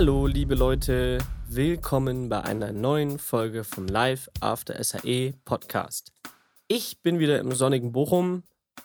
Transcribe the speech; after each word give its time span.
Hallo, 0.00 0.28
liebe 0.28 0.54
Leute, 0.54 1.18
willkommen 1.48 2.28
bei 2.28 2.40
einer 2.44 2.70
neuen 2.70 3.18
Folge 3.18 3.64
vom 3.64 3.88
Live 3.88 4.30
After 4.38 4.80
SAE 4.80 5.34
Podcast. 5.44 6.12
Ich 6.68 7.02
bin 7.02 7.18
wieder 7.18 7.40
im 7.40 7.50
sonnigen 7.50 7.90
Bochum, 7.90 8.44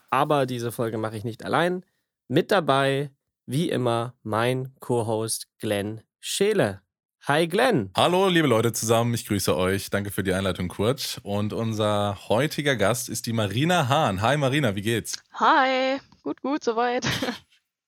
aber 0.10 0.48
diese 0.48 0.72
Folge 0.72 0.98
mache 0.98 1.16
ich 1.16 1.24
nicht 1.24 1.46
allein. 1.46 1.86
Mit 2.28 2.50
dabei, 2.50 3.12
wie 3.46 3.70
immer, 3.70 4.16
mein 4.24 4.74
Co-Host 4.80 5.50
Glenn 5.60 6.02
Scheele. 6.20 6.82
Hi 7.28 7.48
Glenn. 7.48 7.92
Hallo 7.96 8.28
liebe 8.28 8.48
Leute 8.48 8.74
zusammen, 8.74 9.14
ich 9.14 9.28
grüße 9.28 9.56
euch. 9.56 9.92
Danke 9.92 10.10
für 10.10 10.24
die 10.24 10.34
Einleitung, 10.34 10.68
Kurt. 10.68 11.20
Und 11.22 11.54
unser 11.54 12.18
heutiger 12.28 12.76
Gast 12.76 13.08
ist 13.08 13.28
die 13.28 13.34
Marina 13.34 13.88
Hahn. 13.88 14.24
Hi 14.24 14.36
Marina, 14.36 14.76
wie 14.76 14.82
geht's? 14.82 15.22
Hi, 15.34 16.00
gut, 16.24 16.42
gut, 16.42 16.64
soweit. 16.64 17.06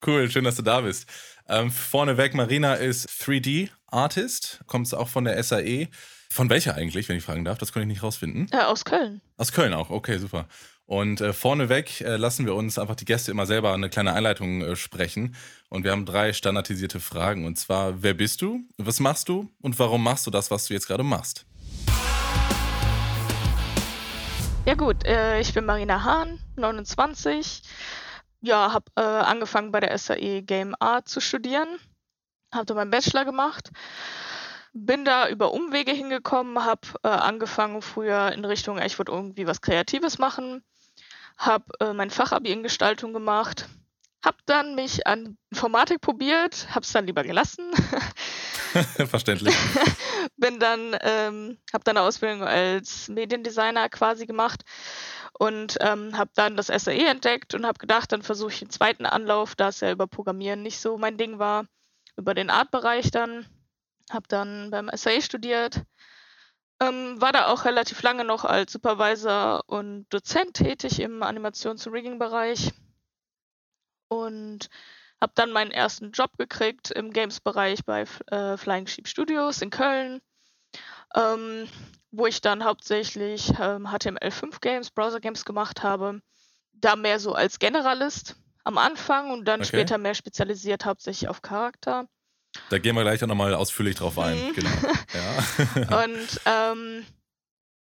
Cool, 0.06 0.30
schön, 0.30 0.44
dass 0.44 0.56
du 0.56 0.62
da 0.62 0.82
bist. 0.82 1.08
Ähm, 1.48 1.70
vorneweg, 1.70 2.34
Marina 2.34 2.74
ist 2.74 3.08
3D-Artist, 3.08 4.60
kommt 4.66 4.92
auch 4.94 5.08
von 5.08 5.24
der 5.24 5.40
SAE. 5.42 5.88
Von 6.28 6.50
welcher 6.50 6.74
eigentlich, 6.74 7.08
wenn 7.08 7.16
ich 7.16 7.24
fragen 7.24 7.44
darf? 7.44 7.58
Das 7.58 7.72
konnte 7.72 7.84
ich 7.84 7.88
nicht 7.88 8.02
rausfinden. 8.02 8.48
Äh, 8.50 8.64
aus 8.64 8.84
Köln. 8.84 9.20
Aus 9.36 9.52
Köln 9.52 9.72
auch, 9.72 9.90
okay, 9.90 10.18
super. 10.18 10.46
Und 10.86 11.20
äh, 11.20 11.32
vorneweg 11.32 12.00
äh, 12.00 12.16
lassen 12.16 12.46
wir 12.46 12.54
uns 12.54 12.78
einfach 12.78 12.96
die 12.96 13.04
Gäste 13.04 13.30
immer 13.30 13.46
selber 13.46 13.72
eine 13.72 13.90
kleine 13.90 14.12
Einleitung 14.12 14.60
äh, 14.62 14.76
sprechen. 14.76 15.36
Und 15.68 15.84
wir 15.84 15.92
haben 15.92 16.04
drei 16.04 16.32
standardisierte 16.32 17.00
Fragen. 17.00 17.44
Und 17.46 17.58
zwar, 17.58 18.02
wer 18.02 18.14
bist 18.14 18.42
du, 18.42 18.60
was 18.76 18.98
machst 18.98 19.28
du 19.28 19.48
und 19.60 19.78
warum 19.78 20.02
machst 20.02 20.26
du 20.26 20.30
das, 20.30 20.50
was 20.50 20.66
du 20.66 20.74
jetzt 20.74 20.88
gerade 20.88 21.04
machst? 21.04 21.46
Ja 24.64 24.74
gut, 24.74 25.04
äh, 25.04 25.40
ich 25.40 25.54
bin 25.54 25.64
Marina 25.64 26.02
Hahn, 26.02 26.40
29. 26.56 27.62
Ja, 28.46 28.72
habe 28.72 28.92
äh, 28.94 29.00
angefangen 29.00 29.72
bei 29.72 29.80
der 29.80 29.98
SAE 29.98 30.40
Game 30.42 30.76
Art 30.78 31.08
zu 31.08 31.18
studieren. 31.18 31.66
Habe 32.54 32.64
da 32.64 32.74
meinen 32.74 32.92
Bachelor 32.92 33.24
gemacht. 33.24 33.72
Bin 34.72 35.04
da 35.04 35.28
über 35.28 35.52
Umwege 35.52 35.90
hingekommen, 35.90 36.64
habe 36.64 36.86
äh, 37.02 37.08
angefangen 37.08 37.82
früher 37.82 38.30
in 38.30 38.44
Richtung, 38.44 38.80
ich 38.80 39.00
wollte 39.00 39.10
irgendwie 39.10 39.48
was 39.48 39.62
Kreatives 39.62 40.18
machen. 40.18 40.62
Habe 41.36 41.64
äh, 41.80 41.92
mein 41.92 42.10
Fachabi 42.10 42.52
in 42.52 42.62
Gestaltung 42.62 43.12
gemacht. 43.12 43.68
Habe 44.24 44.38
dann 44.46 44.76
mich 44.76 45.08
an 45.08 45.36
Informatik 45.50 46.00
probiert, 46.00 46.68
habe 46.70 46.84
es 46.84 46.92
dann 46.92 47.06
lieber 47.06 47.24
gelassen. 47.24 47.72
Verständlich. 49.08 49.56
Bin 50.36 50.60
dann, 50.60 50.96
ähm, 51.00 51.58
habe 51.72 51.82
dann 51.82 51.96
eine 51.96 52.06
Ausbildung 52.06 52.44
als 52.44 53.08
Mediendesigner 53.08 53.88
quasi 53.88 54.24
gemacht 54.24 54.62
und 55.38 55.76
ähm, 55.80 56.16
habe 56.16 56.30
dann 56.34 56.56
das 56.56 56.68
SAE 56.68 57.06
entdeckt 57.06 57.54
und 57.54 57.66
habe 57.66 57.78
gedacht, 57.78 58.12
dann 58.12 58.22
versuche 58.22 58.52
ich 58.52 58.58
den 58.60 58.70
zweiten 58.70 59.06
Anlauf, 59.06 59.54
da 59.54 59.68
es 59.68 59.80
ja 59.80 59.90
über 59.92 60.06
Programmieren 60.06 60.62
nicht 60.62 60.80
so 60.80 60.96
mein 60.96 61.18
Ding 61.18 61.38
war, 61.38 61.66
über 62.16 62.34
den 62.34 62.50
Artbereich 62.50 63.10
dann. 63.10 63.46
Habe 64.10 64.26
dann 64.28 64.70
beim 64.70 64.88
SAE 64.94 65.20
studiert, 65.20 65.82
ähm, 66.80 67.20
war 67.20 67.32
da 67.32 67.48
auch 67.48 67.64
relativ 67.64 68.02
lange 68.02 68.24
noch 68.24 68.44
als 68.44 68.72
Supervisor 68.72 69.64
und 69.66 70.06
Dozent 70.10 70.54
tätig 70.54 71.00
im 71.00 71.22
Animations- 71.22 71.86
und 71.86 71.92
Rigging-Bereich 71.92 72.72
und 74.08 74.68
habe 75.20 75.32
dann 75.34 75.50
meinen 75.50 75.70
ersten 75.70 76.12
Job 76.12 76.36
gekriegt 76.38 76.90
im 76.90 77.12
Games-Bereich 77.12 77.84
bei 77.84 78.04
äh, 78.30 78.56
Flying 78.56 78.86
Sheep 78.86 79.08
Studios 79.08 79.60
in 79.60 79.70
Köln, 79.70 80.20
ähm, 81.14 81.68
wo 82.16 82.26
ich 82.26 82.40
dann 82.40 82.64
hauptsächlich 82.64 83.50
ähm, 83.60 83.86
HTML5 83.86 84.60
Games, 84.60 84.90
Browser 84.90 85.20
Games 85.20 85.44
gemacht 85.44 85.82
habe. 85.82 86.20
Da 86.72 86.96
mehr 86.96 87.18
so 87.18 87.34
als 87.34 87.58
Generalist 87.58 88.36
am 88.64 88.78
Anfang 88.78 89.30
und 89.30 89.44
dann 89.46 89.60
Okay. 89.60 89.68
später 89.68 89.98
mehr 89.98 90.14
spezialisiert 90.14 90.84
hauptsächlich 90.84 91.28
auf 91.28 91.42
Charakter. 91.42 92.08
Da 92.70 92.78
gehen 92.78 92.94
wir 92.96 93.02
gleich 93.02 93.22
auch 93.22 93.28
nochmal 93.28 93.54
ausführlich 93.54 93.96
drauf 93.96 94.18
ein. 94.18 94.48
Mhm. 94.48 94.54
Genau. 94.54 94.70
Und 96.02 96.40
ähm, 96.46 97.04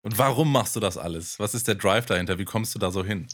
Und 0.01 0.17
warum 0.17 0.51
machst 0.51 0.75
du 0.75 0.79
das 0.79 0.97
alles? 0.97 1.39
Was 1.39 1.53
ist 1.53 1.67
der 1.67 1.75
Drive 1.75 2.07
dahinter? 2.07 2.38
Wie 2.39 2.45
kommst 2.45 2.73
du 2.75 2.79
da 2.79 2.91
so 2.91 3.03
hin? 3.03 3.27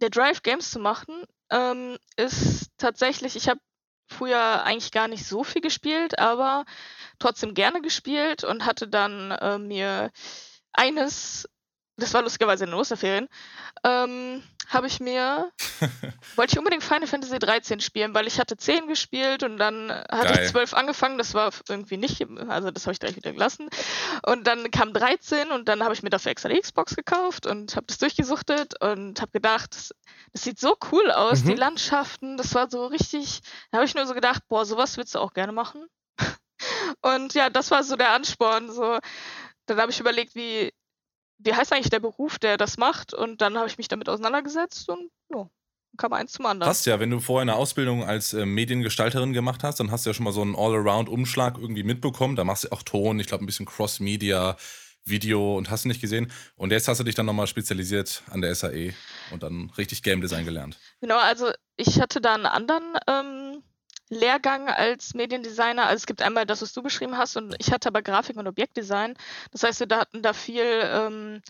der 0.00 0.10
Drive 0.10 0.42
Games 0.42 0.72
zu 0.72 0.80
machen 0.80 1.14
ähm, 1.50 1.96
ist 2.16 2.70
tatsächlich, 2.76 3.36
ich 3.36 3.48
habe 3.48 3.60
früher 4.12 4.62
eigentlich 4.64 4.92
gar 4.92 5.08
nicht 5.08 5.26
so 5.26 5.44
viel 5.44 5.62
gespielt, 5.62 6.18
aber 6.18 6.64
trotzdem 7.18 7.54
gerne 7.54 7.80
gespielt 7.80 8.44
und 8.44 8.64
hatte 8.66 8.88
dann 8.88 9.30
äh, 9.32 9.58
mir 9.58 10.10
eines, 10.72 11.48
das 11.96 12.14
war 12.14 12.22
lustigerweise 12.22 12.64
in 12.64 12.70
den 12.70 12.78
Osterferien, 12.78 13.28
ähm, 13.84 14.42
habe 14.68 14.86
ich 14.86 15.00
mir, 15.00 15.50
wollte 16.36 16.52
ich 16.54 16.58
unbedingt 16.58 16.82
Final 16.84 17.06
Fantasy 17.06 17.38
13 17.38 17.80
spielen, 17.80 18.14
weil 18.14 18.26
ich 18.26 18.38
hatte 18.40 18.56
10 18.56 18.88
gespielt 18.88 19.42
und 19.42 19.58
dann 19.58 19.90
hatte 19.90 20.34
Geil. 20.34 20.44
ich 20.44 20.50
12 20.50 20.74
angefangen, 20.74 21.18
das 21.18 21.34
war 21.34 21.50
irgendwie 21.68 21.96
nicht, 21.96 22.24
also 22.48 22.70
das 22.70 22.84
habe 22.86 22.92
ich 22.92 23.00
gleich 23.00 23.16
wieder 23.16 23.32
gelassen. 23.32 23.68
Und 24.24 24.46
dann 24.46 24.70
kam 24.70 24.92
13 24.92 25.50
und 25.50 25.68
dann 25.68 25.82
habe 25.82 25.94
ich 25.94 26.02
mir 26.02 26.10
dafür 26.10 26.32
extra 26.32 26.48
die 26.48 26.60
Xbox 26.60 26.96
gekauft 26.96 27.46
und 27.46 27.76
habe 27.76 27.86
das 27.86 27.98
durchgesuchtet 27.98 28.80
und 28.82 29.20
habe 29.20 29.32
gedacht, 29.32 29.74
das, 29.74 29.94
das 30.32 30.42
sieht 30.42 30.58
so 30.60 30.76
cool 30.92 31.10
aus, 31.10 31.42
Mhm. 31.44 31.48
die 31.48 31.54
Landschaften, 31.56 32.36
das 32.36 32.54
war 32.54 32.70
so 32.70 32.86
richtig, 32.86 33.40
da 33.70 33.78
habe 33.78 33.86
ich 33.86 33.94
nur 33.94 34.06
so 34.06 34.14
gedacht, 34.14 34.42
boah, 34.48 34.64
sowas 34.64 34.96
willst 34.96 35.14
du 35.14 35.18
auch 35.18 35.32
gerne 35.34 35.52
machen. 35.52 35.84
Und 37.00 37.34
ja, 37.34 37.50
das 37.50 37.70
war 37.70 37.82
so 37.82 37.96
der 37.96 38.12
Ansporn. 38.12 38.70
So, 38.70 38.98
dann 39.66 39.80
habe 39.80 39.90
ich 39.90 40.00
überlegt, 40.00 40.34
wie, 40.34 40.72
wie 41.44 41.54
heißt 41.54 41.72
eigentlich 41.72 41.90
der 41.90 42.00
Beruf, 42.00 42.38
der 42.38 42.56
das 42.56 42.78
macht? 42.78 43.14
Und 43.14 43.40
dann 43.40 43.56
habe 43.56 43.68
ich 43.68 43.78
mich 43.78 43.88
damit 43.88 44.08
auseinandergesetzt 44.08 44.88
und 44.88 45.10
ja, 45.34 45.48
kam 45.96 46.12
eins 46.12 46.32
zum 46.32 46.46
anderen. 46.46 46.68
Passt 46.68 46.86
ja, 46.86 47.00
wenn 47.00 47.10
du 47.10 47.20
vorher 47.20 47.42
eine 47.42 47.54
Ausbildung 47.54 48.04
als 48.04 48.32
äh, 48.32 48.46
Mediengestalterin 48.46 49.32
gemacht 49.32 49.62
hast, 49.62 49.80
dann 49.80 49.90
hast 49.90 50.06
du 50.06 50.10
ja 50.10 50.14
schon 50.14 50.24
mal 50.24 50.32
so 50.32 50.42
einen 50.42 50.56
All-Around-Umschlag 50.56 51.58
irgendwie 51.58 51.82
mitbekommen. 51.82 52.36
Da 52.36 52.44
machst 52.44 52.64
du 52.64 52.72
auch 52.72 52.82
Ton, 52.82 53.20
ich 53.20 53.26
glaube 53.26 53.44
ein 53.44 53.46
bisschen 53.46 53.66
Cross-Media, 53.66 54.56
Video 55.04 55.56
und 55.56 55.70
hast 55.70 55.84
du 55.84 55.88
nicht 55.88 56.00
gesehen. 56.00 56.30
Und 56.56 56.70
jetzt 56.70 56.88
hast 56.88 56.98
du 56.98 57.04
dich 57.04 57.14
dann 57.14 57.26
nochmal 57.26 57.46
spezialisiert 57.46 58.22
an 58.30 58.40
der 58.40 58.54
SAE 58.54 58.94
und 59.32 59.42
dann 59.42 59.70
richtig 59.76 60.02
Game 60.02 60.20
Design 60.20 60.44
gelernt. 60.44 60.78
Genau, 61.00 61.18
also 61.18 61.50
ich 61.76 62.00
hatte 62.00 62.20
da 62.20 62.34
einen 62.34 62.46
anderen 62.46 62.96
ähm, 63.08 63.41
Lehrgang 64.12 64.68
als 64.68 65.14
Mediendesigner. 65.14 65.86
Also 65.86 66.02
es 66.02 66.06
gibt 66.06 66.20
einmal 66.20 66.44
das, 66.44 66.60
was 66.60 66.74
du 66.74 66.82
beschrieben 66.82 67.16
hast, 67.16 67.36
und 67.36 67.54
ich 67.58 67.72
hatte 67.72 67.88
aber 67.88 68.02
Grafik 68.02 68.36
und 68.36 68.46
Objektdesign. 68.46 69.14
Das 69.52 69.62
heißt, 69.62 69.80
wir 69.80 69.96
hatten 69.96 70.22
da 70.22 70.34
viel 70.34 70.64
ähm, 70.64 71.42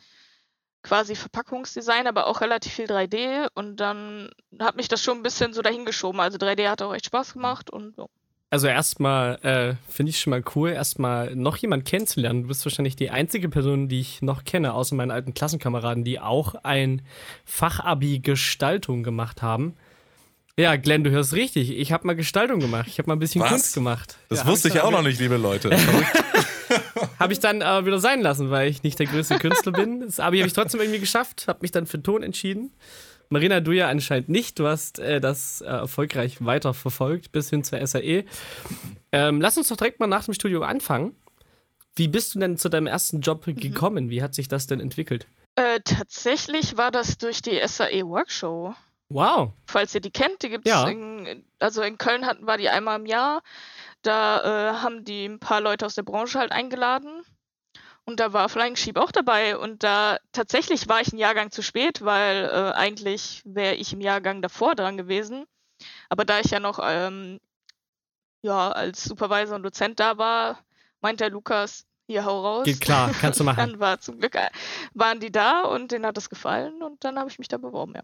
quasi 0.83 1.17
Verpackungsdesign, 1.17 2.07
aber 2.07 2.29
auch 2.29 2.41
relativ 2.41 2.73
viel 2.73 2.87
3D. 2.87 3.49
Und 3.55 3.79
dann 3.79 4.31
hat 4.61 4.77
mich 4.77 4.87
das 4.87 5.03
schon 5.03 5.19
ein 5.19 5.23
bisschen 5.25 5.53
so 5.53 5.63
dahingeschoben. 5.63 6.21
Also 6.21 6.39
3D 6.39 6.69
hat 6.69 6.83
auch 6.83 6.95
echt 6.95 7.07
Spaß 7.07 7.33
gemacht 7.33 7.69
und 7.69 7.97
so. 7.97 8.09
Also 8.51 8.69
erstmal 8.69 9.37
äh, 9.43 9.91
finde 9.91 10.11
ich 10.11 10.21
schon 10.21 10.31
mal 10.31 10.45
cool, 10.55 10.71
erstmal 10.71 11.35
noch 11.35 11.57
jemand 11.57 11.85
kennenzulernen. 11.85 12.43
Du 12.43 12.49
bist 12.49 12.65
wahrscheinlich 12.65 12.97
die 12.97 13.11
einzige 13.11 13.49
Person, 13.49 13.89
die 13.89 14.01
ich 14.01 14.23
noch 14.23 14.45
kenne, 14.45 14.75
außer 14.75 14.95
meinen 14.95 15.11
alten 15.11 15.35
Klassenkameraden, 15.35 16.05
die 16.05 16.21
auch 16.21 16.55
ein 16.63 17.03
Fachabi 17.45 18.21
Gestaltung 18.21 19.03
gemacht 19.03 19.41
haben. 19.41 19.75
Ja, 20.59 20.77
Glenn, 20.77 21.03
du 21.03 21.11
hörst 21.11 21.33
richtig. 21.33 21.71
Ich 21.71 21.93
habe 21.93 22.07
mal 22.07 22.15
Gestaltung 22.15 22.61
gemacht. 22.61 22.87
Ich 22.87 22.99
habe 22.99 23.09
mal 23.09 23.17
ein 23.17 23.19
bisschen 23.19 23.41
Was? 23.41 23.51
Kunst 23.51 23.75
gemacht. 23.75 24.17
Das 24.29 24.41
Ja, 24.41 24.47
wusste 24.47 24.69
ich 24.69 24.75
dann 24.75 24.85
auch 24.85 24.91
noch 24.91 25.03
nicht, 25.03 25.19
liebe 25.19 25.37
Leute. 25.37 25.75
Habe 27.19 27.33
ich 27.33 27.41
dann 27.41 27.63
aber 27.63 27.87
wieder 27.87 27.99
sein 27.99 28.21
lassen, 28.23 28.51
weil 28.51 28.69
ich 28.69 28.83
nicht 28.83 28.99
der 28.99 29.07
größte 29.07 29.39
Künstler 29.39 29.73
bin. 29.73 30.01
Das 30.01 30.21
Abi 30.21 30.39
habe 30.39 30.47
ich 30.47 30.55
trotzdem 30.55 30.81
irgendwie 30.81 31.01
geschafft, 31.01 31.47
habe 31.47 31.59
mich 31.63 31.71
dann 31.71 31.87
für 31.87 32.03
Ton 32.03 32.23
entschieden. 32.23 32.73
Marina, 33.29 33.61
du 33.61 33.73
ja 33.73 33.89
anscheinend 33.89 34.29
nicht. 34.29 34.59
Du 34.59 34.67
hast 34.67 34.99
äh, 34.99 35.21
das 35.21 35.61
äh, 35.61 35.67
erfolgreich 35.67 36.45
weiterverfolgt 36.45 37.33
bis 37.33 37.51
hin 37.51 37.65
zur 37.65 37.87
SAE. 37.87 38.25
Ähm, 39.13 39.41
lass 39.41 39.57
uns 39.57 39.69
doch 39.69 39.77
direkt 39.77 40.01
mal 40.01 40.07
nach 40.07 40.25
dem 40.25 40.35
Studium 40.35 40.63
anfangen. 40.63 41.15
Wie 41.95 42.09
bist 42.09 42.35
du 42.35 42.39
denn 42.39 42.57
zu 42.57 42.69
deinem 42.69 42.87
ersten 42.87 43.21
Job 43.21 43.45
gekommen? 43.45 44.11
Wie 44.11 44.23
hat 44.23 44.35
sich 44.35 44.49
das 44.49 44.67
denn 44.67 44.81
entwickelt? 44.81 45.27
Äh, 45.57 45.81
tatsächlich 45.85 46.77
war 46.77 46.91
das 46.91 47.19
durch 47.19 47.43
die 47.43 47.61
SAE 47.67 48.07
Workshow. 48.07 48.75
Wow. 49.15 49.53
falls 49.67 49.95
ihr 49.95 50.01
die 50.01 50.11
kennt, 50.11 50.43
die 50.43 50.49
gibt's 50.51 50.69
Ja. 50.69 50.89
in, 50.89 51.45
also 51.59 51.83
in 51.83 51.99
Köln 51.99 52.27
hatten 52.27 52.47
wir 52.47 52.57
die 52.57 52.69
einmal 52.69 52.99
im 52.99 53.07
Jahr. 53.07 53.43
Da 54.03 54.41
äh, 54.41 54.75
haben 54.83 55.05
die 55.05 55.27
ein 55.27 55.39
paar 55.39 55.61
Leute 55.61 55.87
aus 55.87 55.95
der 55.95 56.03
Branche 56.03 56.39
halt 56.39 56.53
eingeladen. 56.53 57.23
Und 58.05 58.19
da 58.19 58.33
war 58.33 58.49
Flying 58.49 58.75
Sheep 58.75 58.97
auch 58.97 59.13
dabei. 59.13 59.57
Und 59.57 59.85
da 59.85 60.19
tatsächlich 60.33 60.89
war 60.89 61.01
ich 61.01 61.13
ein 61.13 61.19
Jahrgang 61.19 61.53
zu 61.53 61.63
spät, 61.63 62.05
weil 62.05 62.45
äh, 62.47 62.73
eigentlich 62.77 63.43
wäre 63.45 63.75
ich 63.77 63.93
im 63.93 64.01
Jahrgang 64.01 64.43
davor 64.43 64.75
dran 64.75 64.97
gewesen. 64.97 65.45
Aber 66.09 66.25
da 66.25 66.41
ich 66.41 66.51
ja 66.51 66.59
noch 66.59 66.81
ähm, 66.83 67.39
ja, 68.43 68.73
als 68.73 69.05
Supervisor 69.05 69.55
und 69.55 69.63
Dozent 69.63 70.01
da 70.01 70.19
war, 70.19 70.59
meint 71.01 71.21
der 71.21 71.31
Lukas, 71.31 71.87
hier 72.09 72.25
hau 72.25 72.41
raus. 72.45 72.65
Geht 72.65 72.81
klar, 72.81 73.13
kannst 73.21 73.39
du 73.39 73.45
machen. 73.45 73.57
Dann 73.59 73.79
war 73.81 74.01
zum 74.01 74.19
Glück, 74.19 74.35
äh, 74.35 74.51
waren 74.95 75.21
die 75.21 75.31
da 75.31 75.63
und 75.63 75.93
denen 75.93 76.05
hat 76.05 76.19
es 76.19 76.29
gefallen 76.29 76.83
und 76.83 77.05
dann 77.05 77.19
habe 77.19 77.31
ich 77.31 77.39
mich 77.39 77.47
da 77.49 77.57
beworben, 77.57 77.95
ja. 77.95 78.03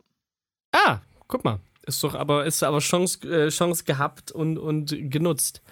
Ah, 0.73 1.01
guck 1.27 1.45
mal. 1.45 1.61
Ist 1.87 2.03
doch 2.05 2.15
aber, 2.15 2.45
ist 2.45 2.63
aber 2.63 2.81
Chance, 2.81 3.27
äh, 3.29 3.49
Chance 3.51 3.85
gehabt 3.85 4.31
und, 4.31 4.59
und 4.59 4.95
genutzt. 5.11 5.63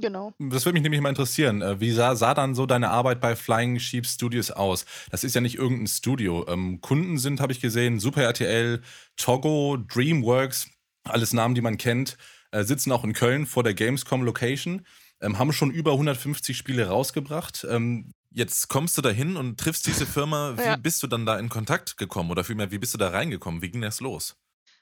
Genau. 0.00 0.32
Das 0.38 0.64
würde 0.64 0.74
mich 0.74 0.82
nämlich 0.84 1.00
mal 1.00 1.08
interessieren. 1.08 1.62
Äh, 1.62 1.80
Wie 1.80 1.90
sah, 1.90 2.14
sah 2.14 2.32
dann 2.34 2.54
so 2.54 2.64
deine 2.64 2.90
Arbeit 2.90 3.20
bei 3.20 3.34
Flying 3.34 3.80
Sheep 3.80 4.06
Studios 4.06 4.52
aus? 4.52 4.86
Das 5.10 5.24
ist 5.24 5.34
ja 5.34 5.40
nicht 5.40 5.56
irgendein 5.56 5.88
Studio. 5.88 6.46
Ähm, 6.48 6.80
Kunden 6.80 7.18
sind, 7.18 7.40
habe 7.40 7.52
ich 7.52 7.60
gesehen, 7.60 7.98
Super 7.98 8.22
RTL, 8.22 8.82
Togo, 9.16 9.76
DreamWorks, 9.78 10.68
alles 11.04 11.32
Namen, 11.32 11.56
die 11.56 11.60
man 11.60 11.76
kennt. 11.76 12.16
äh, 12.52 12.62
sitzen 12.64 12.92
auch 12.92 13.02
in 13.04 13.12
Köln 13.14 13.46
vor 13.46 13.62
der 13.64 13.74
Gamescom 13.74 14.22
Location, 14.22 14.86
ähm, 15.20 15.38
haben 15.38 15.52
schon 15.52 15.70
über 15.72 15.92
150 15.92 16.56
Spiele 16.56 16.86
rausgebracht. 16.88 17.66
Ähm, 17.68 18.12
jetzt 18.30 18.68
kommst 18.68 18.96
du 18.98 19.02
da 19.02 19.10
hin 19.10 19.36
und 19.36 19.58
triffst 19.58 19.86
diese 19.86 20.06
Firma. 20.06 20.54
Wie 20.56 20.62
Ja. 20.62 20.76
bist 20.76 21.02
du 21.02 21.06
dann 21.06 21.26
da 21.26 21.38
in 21.38 21.48
Kontakt 21.48 21.96
gekommen 21.96 22.30
oder 22.30 22.44
vielmehr, 22.44 22.70
wie 22.70 22.78
bist 22.78 22.94
du 22.94 22.98
da 22.98 23.08
reingekommen? 23.08 23.62
Wie 23.62 23.70
ging 23.70 23.82
das 23.82 24.00
los? 24.00 24.36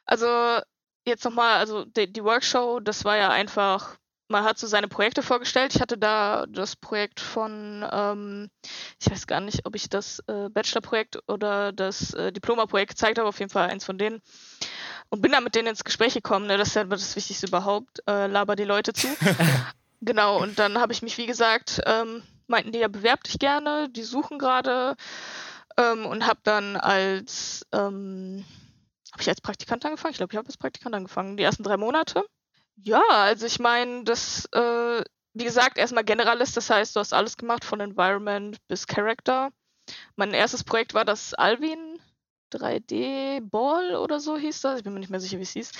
Also 0.05 0.27
jetzt 1.07 1.25
nochmal, 1.25 1.57
also 1.59 1.85
die, 1.85 2.13
die 2.13 2.23
Workshow, 2.25 2.81
das 2.81 3.05
war 3.05 3.17
ja 3.17 3.31
einfach, 3.31 3.97
man 4.29 4.45
hat 4.45 4.59
so 4.59 4.67
seine 4.67 4.89
Projekte 4.89 5.23
vorgestellt. 5.23 5.75
Ich 5.75 5.81
hatte 5.81 5.97
da 5.99 6.45
das 6.49 6.77
Projekt 6.77 7.21
von, 7.21 7.87
ähm, 7.91 8.51
ich 9.01 9.11
weiß 9.11 9.27
gar 9.27 9.41
nicht, 9.41 9.65
ob 9.65 9.75
ich 9.75 9.89
das 9.89 10.21
äh, 10.27 10.49
Bachelorprojekt 10.51 11.19
oder 11.29 11.73
das 11.73 12.13
äh, 12.15 12.33
Diplomaprojekt 12.33 12.91
gezeigt 12.91 13.19
habe, 13.19 13.29
auf 13.29 13.39
jeden 13.39 13.51
Fall 13.51 13.71
eins 13.71 13.85
von 13.85 13.97
denen. 13.99 14.21
Und 15.11 15.23
bin 15.23 15.33
da 15.33 15.41
mit 15.41 15.55
denen 15.55 15.69
ins 15.69 15.85
Gespräch 15.85 16.13
gekommen, 16.13 16.47
ne? 16.47 16.59
das 16.59 16.69
ist 16.69 16.75
ja 16.75 16.85
das 16.85 17.17
Wichtigste 17.17 17.47
überhaupt, 17.47 18.03
äh, 18.07 18.27
laber 18.27 18.57
die 18.57 18.65
Leute 18.65 18.93
zu. 18.93 19.09
genau, 20.03 20.39
und 20.43 20.59
dann 20.59 20.79
habe 20.79 20.93
ich 20.93 21.01
mich, 21.01 21.17
wie 21.17 21.27
gesagt, 21.27 21.81
ähm, 21.87 22.23
meinten 22.49 22.73
die 22.73 22.79
ja, 22.79 22.89
bewerb 22.89 23.25
dich 23.25 23.39
gerne, 23.39 23.89
die 23.91 24.03
suchen 24.03 24.39
gerade 24.39 24.97
ähm, 25.77 26.07
und 26.07 26.27
habe 26.27 26.41
dann 26.43 26.77
als, 26.77 27.67
ähm, 27.73 28.45
habe 29.13 29.23
ich 29.23 29.29
als 29.29 29.41
Praktikant 29.41 29.85
angefangen? 29.85 30.13
Ich 30.13 30.19
glaube, 30.19 30.33
ich 30.33 30.37
habe 30.37 30.47
als 30.47 30.57
Praktikant 30.57 30.95
angefangen, 30.95 31.37
die 31.37 31.43
ersten 31.43 31.63
drei 31.63 31.77
Monate. 31.77 32.25
Ja, 32.77 33.03
also 33.09 33.47
ich 33.47 33.59
meine, 33.59 34.05
das, 34.05 34.47
äh, 34.53 35.03
wie 35.35 35.45
gesagt, 35.45 35.79
erstmal 35.79 36.05
Generalist, 36.05 36.57
das 36.57 36.71
heißt, 36.71 36.95
du 36.97 37.01
hast 37.01 37.13
alles 37.13 37.37
gemacht, 37.37 37.65
von 37.65 37.81
Environment 37.81 38.57
bis 38.69 38.87
Character. 38.87 39.51
Mein 40.17 40.35
erstes 40.35 40.65
Projekt 40.65 40.95
war 40.95 41.05
das 41.05 41.35
Alvin 41.35 41.99
3D 42.53 43.41
Ball 43.43 43.97
oder 43.97 44.21
so 44.21 44.37
hieß 44.37 44.61
das. 44.63 44.79
Ich 44.79 44.85
bin 44.85 44.95
mir 44.95 45.01
nicht 45.01 45.11
mehr 45.11 45.21
sicher, 45.21 45.39
wie 45.39 45.43
es 45.43 45.53
hieß. 45.53 45.73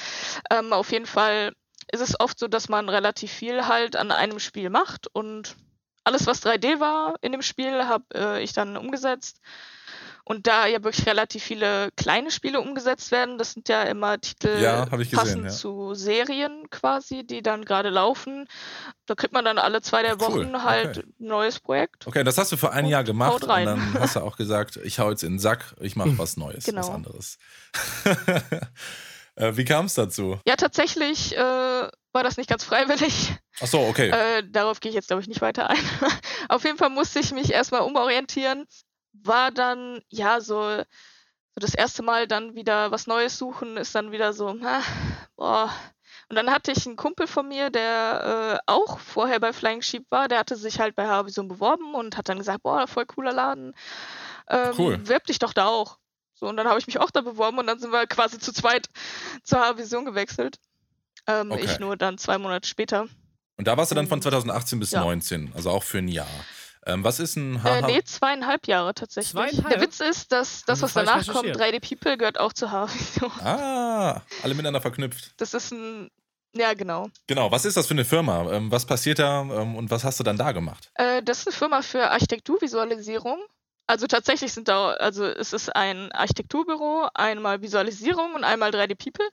Ähm, 0.51 0.73
auf 0.73 0.93
jeden 0.93 1.07
Fall 1.07 1.53
ist 1.91 2.01
es 2.01 2.19
oft 2.21 2.39
so, 2.39 2.49
dass 2.49 2.69
man 2.69 2.89
relativ 2.89 3.33
viel 3.33 3.67
halt 3.67 3.97
an 3.97 4.11
einem 4.13 4.39
Spiel 4.39 4.71
macht 4.71 5.09
und 5.15 5.57
alles, 6.05 6.27
was 6.27 6.43
3D 6.45 6.81
war 6.81 7.15
in 7.21 7.33
dem 7.33 7.43
Spiel, 7.43 7.85
habe 7.87 8.05
äh, 8.15 8.43
ich 8.43 8.53
dann 8.53 8.77
umgesetzt. 8.77 9.41
Und 10.25 10.47
da 10.47 10.67
ja 10.67 10.85
wirklich 10.85 11.07
relativ 11.07 11.43
viele 11.43 11.89
kleine 11.97 12.31
Spiele 12.31 12.61
umgesetzt 12.61 13.11
werden, 13.13 13.39
das 13.39 13.53
sind 13.53 13.71
ja 13.71 13.85
immer 13.85 14.21
Titel 14.21 14.59
Ja, 14.61 14.85
ich 14.85 14.91
gesehen, 14.91 15.17
passend 15.17 15.45
ja. 15.45 15.51
zu 15.51 15.95
Serien 15.95 16.69
quasi, 16.69 17.25
die 17.27 17.41
dann 17.43 17.65
gerade 17.65 17.89
laufen. 17.89 18.47
Da 19.07 19.15
kriegt 19.15 19.33
man 19.33 19.47
dann 19.47 19.57
alle 19.57 19.81
zwei 19.81 20.03
der 20.03 20.17
Ach, 20.21 20.29
cool, 20.29 20.45
Wochen 20.45 20.63
halt 20.65 20.99
okay. 20.99 21.07
ein 21.19 21.27
neues 21.27 21.61
Projekt. 21.61 22.07
Okay, 22.07 22.25
das 22.25 22.37
hast 22.37 22.53
du 22.53 22.59
für 22.59 22.73
ein 22.73 22.85
Jahr 22.85 23.05
gemacht 23.05 23.43
und 23.43 23.49
dann 23.49 23.95
hast 23.99 24.17
du 24.17 24.21
auch 24.21 24.37
gesagt, 24.37 24.77
ich 24.85 24.99
hau 24.99 25.09
jetzt 25.09 25.23
in 25.23 25.35
den 25.35 25.39
Sack, 25.39 25.75
ich 25.81 25.97
mache 25.97 26.11
was 26.19 26.37
Neues, 26.37 26.59
was 26.59 26.75
Genau. 26.75 26.91
anderes. 26.91 27.39
äh, 29.39 29.57
wie 29.57 29.65
kam 29.65 29.87
es 29.87 29.95
dazu? 29.95 30.39
Ja, 30.47 30.57
tatsächlich 30.57 31.37
äh, 31.37 31.41
war 31.41 32.23
das 32.23 32.37
nicht 32.37 32.49
ganz 32.51 32.65
freiwillig. 32.65 33.35
Ach 33.61 33.67
so, 33.67 33.81
okay. 33.81 34.11
Äh, 34.11 34.43
darauf 34.51 34.81
gehe 34.81 34.91
ich 34.91 34.95
jetzt, 34.95 35.09
glaube 35.09 35.23
ich, 35.23 35.29
nicht 35.29 35.41
weiter 35.41 35.71
ein. 35.71 35.79
Auf 36.49 36.65
jeden 36.65 36.79
Fall 36.79 36.91
musste 36.91 37.21
ich 37.21 37.33
mich 37.33 37.53
erstmal 37.53 37.83
umorientieren. 37.83 38.67
War 39.13 39.51
dann, 39.51 40.01
ja, 40.09 40.41
so, 40.41 40.83
das 41.55 41.75
erste 41.75 42.03
Mal 42.03 42.27
dann 42.27 42.55
wieder 42.55 42.91
was 42.91 43.07
Neues 43.07 43.39
suchen, 43.39 43.77
ist 43.77 43.95
dann 43.95 44.13
wieder 44.13 44.33
so, 44.33 44.49
ah, 44.63 44.83
boah. 45.37 45.73
Und 46.29 46.37
dann 46.37 46.51
hatte 46.51 46.73
ich 46.73 46.87
einen 46.87 46.97
Kumpel 46.97 47.27
von 47.27 47.49
mir, 47.49 47.71
der 47.71 48.61
äh, 48.67 48.73
auch 48.73 48.99
vorher 48.99 49.41
bei 49.41 49.53
Flying 49.53 49.83
Sheep 49.83 50.05
war, 50.11 50.29
der 50.29 50.39
hatte 50.39 50.57
sich 50.57 50.79
halt 50.79 50.95
bei 50.95 51.07
Harvison 51.07 51.49
beworben 51.49 51.95
und 51.95 52.17
hat 52.17 52.29
dann 52.29 52.39
gesagt, 52.39 52.63
boah, 52.63 52.87
voll 52.87 53.07
cooler 53.07 53.33
Laden. 53.33 53.75
Ähm, 54.49 54.75
Cool. 54.77 55.09
Wirb 55.09 55.25
dich 55.25 55.39
doch 55.39 55.53
da 55.53 55.67
auch. 55.67 55.99
So, 56.39 56.47
und 56.47 56.57
dann 56.57 56.69
habe 56.69 56.79
ich 56.79 56.87
mich 56.87 56.99
auch 57.01 57.11
da 57.11 57.21
beworben 57.21 57.59
und 57.59 57.67
dann 57.67 57.79
sind 57.79 57.91
wir 57.93 58.07
quasi 58.07 58.39
zu 58.39 58.53
zweit 58.53 58.89
zur 59.43 59.59
Harvision 59.61 60.05
gewechselt. 60.05 60.57
Ähm, 61.27 61.51
Okay. 61.51 61.65
Ich 61.65 61.79
nur 61.81 61.97
dann 61.97 62.17
zwei 62.19 62.39
Monate 62.39 62.69
später. 62.69 63.07
Und 63.57 63.67
da 63.67 63.77
warst 63.77 63.91
du 63.91 63.95
dann 63.97 64.07
von 64.07 64.19
und- 64.19 64.23
2018 64.23 64.79
bis 64.79 64.93
ja. 64.93 65.01
19, 65.01 65.53
also 65.55 65.71
auch 65.71 65.83
für 65.83 65.99
ein 65.99 66.09
Jahr. 66.09 66.29
Ähm, 66.87 67.03
was 67.05 67.19
ist 67.21 67.37
ein 67.37 67.57
Äh, 67.57 67.59
HH? 67.83 67.87
nee, 67.89 68.03
zweieinhalb 68.05 68.67
Jahre 68.69 68.95
tatsächlich. 68.95 69.33
Zweieinhalb? 69.33 69.69
Der 69.75 69.81
Witz 69.83 69.99
ist, 70.01 70.31
dass 70.33 70.65
das, 70.65 70.81
Haben 70.81 70.83
was 70.85 70.93
danach 70.95 71.27
kommt, 71.27 71.49
3D 71.57 71.81
People, 71.81 72.17
gehört 72.17 72.39
auch 72.39 72.53
zur 72.53 72.71
H-Vision. 72.71 73.31
Ah, 73.45 74.23
alle 74.43 74.55
miteinander 74.55 74.81
verknüpft. 74.81 75.33
Das 75.39 75.53
ist 75.55 75.73
ein. 75.73 76.09
Ja, 76.55 76.73
genau. 76.73 77.11
Genau, 77.27 77.51
was 77.53 77.65
ist 77.67 77.77
das 77.77 77.87
für 77.87 77.93
eine 77.95 78.07
Firma? 78.07 78.51
Ähm, 78.53 78.71
was 78.71 78.87
passiert 78.87 79.19
da 79.19 79.43
ähm, 79.43 79.77
und 79.77 79.91
was 79.91 80.03
hast 80.05 80.19
du 80.19 80.25
dann 80.25 80.39
da 80.39 80.53
gemacht? 80.53 80.89
Äh, 80.95 81.23
das 81.23 81.41
ist 81.41 81.49
eine 81.49 81.57
Firma 81.57 81.83
für 81.83 82.11
Architekturvisualisierung. 82.11 83.39
Also 83.89 84.07
tatsächlich 84.07 84.53
sind 84.53 84.69
da, 84.69 84.91
also 84.93 85.25
es 85.25 85.55
ist 85.55 85.75
ein 85.75 86.13
Architekturbüro, 86.13 87.09
einmal 87.15 87.63
Visualisierung 87.63 88.35
und 88.35 88.45
einmal 88.45 88.71
3D 88.71 88.95
People. 88.95 89.27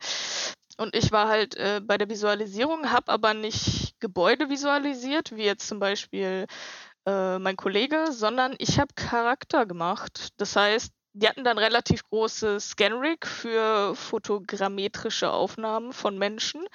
Und 0.78 0.96
ich 0.96 1.12
war 1.12 1.28
halt 1.28 1.56
äh, 1.57 1.81
bei 1.84 1.98
der 1.98 2.10
Visualisierung, 2.10 2.90
habe 2.90 3.12
aber 3.12 3.34
nicht 3.34 4.00
Gebäude 4.00 4.50
visualisiert, 4.50 5.36
wie 5.36 5.44
jetzt 5.44 5.68
zum 5.68 5.80
Beispiel 5.80 6.46
äh, 7.06 7.38
mein 7.38 7.57
Kollege, 7.57 8.12
sondern 8.12 8.56
ich 8.57 8.80
habe 8.80 8.94
Charakter 8.96 9.66
gemacht. 9.66 10.30
Das 10.38 10.56
heißt, 10.56 10.94
die 11.13 11.28
hatten 11.28 11.44
dann 11.44 11.57
relativ 11.57 12.04
große 12.04 12.62
Scanrig 12.62 13.28
für 13.28 13.94
fotogrammetrische 13.96 15.31
Aufnahmen 15.31 15.92
von 15.92 16.18
Menschen. 16.18 16.66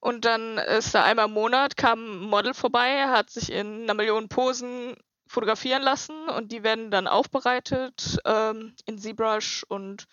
Und 0.00 0.24
dann 0.24 0.58
ist 0.58 0.94
da 0.94 1.04
einmal 1.04 1.26
im 1.26 1.34
Monat 1.34 1.76
kam 1.76 2.22
ein 2.22 2.28
Model 2.28 2.54
vorbei, 2.54 3.06
hat 3.08 3.30
sich 3.30 3.52
in 3.52 3.84
einer 3.84 3.94
Million 3.94 4.28
Posen 4.28 4.96
fotografieren 5.26 5.82
lassen 5.82 6.28
und 6.28 6.52
die 6.52 6.62
werden 6.62 6.90
dann 6.90 7.06
aufbereitet 7.06 8.18
ähm, 8.24 8.74
in 8.86 8.98
ZBrush 8.98 9.64
und 9.68 10.06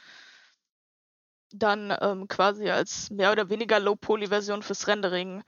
dann 1.51 1.95
ähm, 2.01 2.27
quasi 2.27 2.69
als 2.69 3.12
mehr 3.12 3.31
oder 3.31 3.50
weniger 3.50 3.80
Low-Poly-Version 3.80 4.63
fürs 4.63 4.88
Rendering 4.88 5.44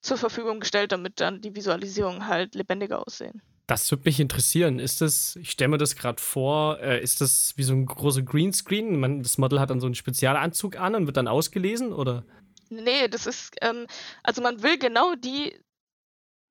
zur 0.00 0.16
Verfügung 0.16 0.60
gestellt, 0.60 0.92
damit 0.92 1.20
dann 1.20 1.40
die 1.40 1.54
Visualisierungen 1.56 2.28
halt 2.28 2.54
lebendiger 2.54 3.04
aussehen. 3.04 3.42
Das 3.66 3.90
würde 3.90 4.04
mich 4.06 4.18
interessieren. 4.18 4.78
Ist 4.78 5.02
das, 5.02 5.36
ich 5.36 5.50
stelle 5.50 5.68
mir 5.68 5.78
das 5.78 5.94
gerade 5.94 6.22
vor, 6.22 6.80
äh, 6.80 7.02
ist 7.02 7.20
das 7.20 7.52
wie 7.56 7.64
so 7.64 7.74
ein 7.74 7.84
großer 7.84 8.22
Greenscreen? 8.22 8.98
Man, 8.98 9.22
das 9.22 9.36
Model 9.36 9.60
hat 9.60 9.68
dann 9.68 9.80
so 9.80 9.86
einen 9.86 9.94
Spezialanzug 9.94 10.80
an 10.80 10.94
und 10.94 11.06
wird 11.06 11.18
dann 11.18 11.28
ausgelesen, 11.28 11.92
oder? 11.92 12.24
Nee, 12.70 13.08
das 13.08 13.26
ist, 13.26 13.56
ähm, 13.60 13.86
also 14.22 14.40
man 14.40 14.62
will 14.62 14.78
genau 14.78 15.14
die, 15.16 15.54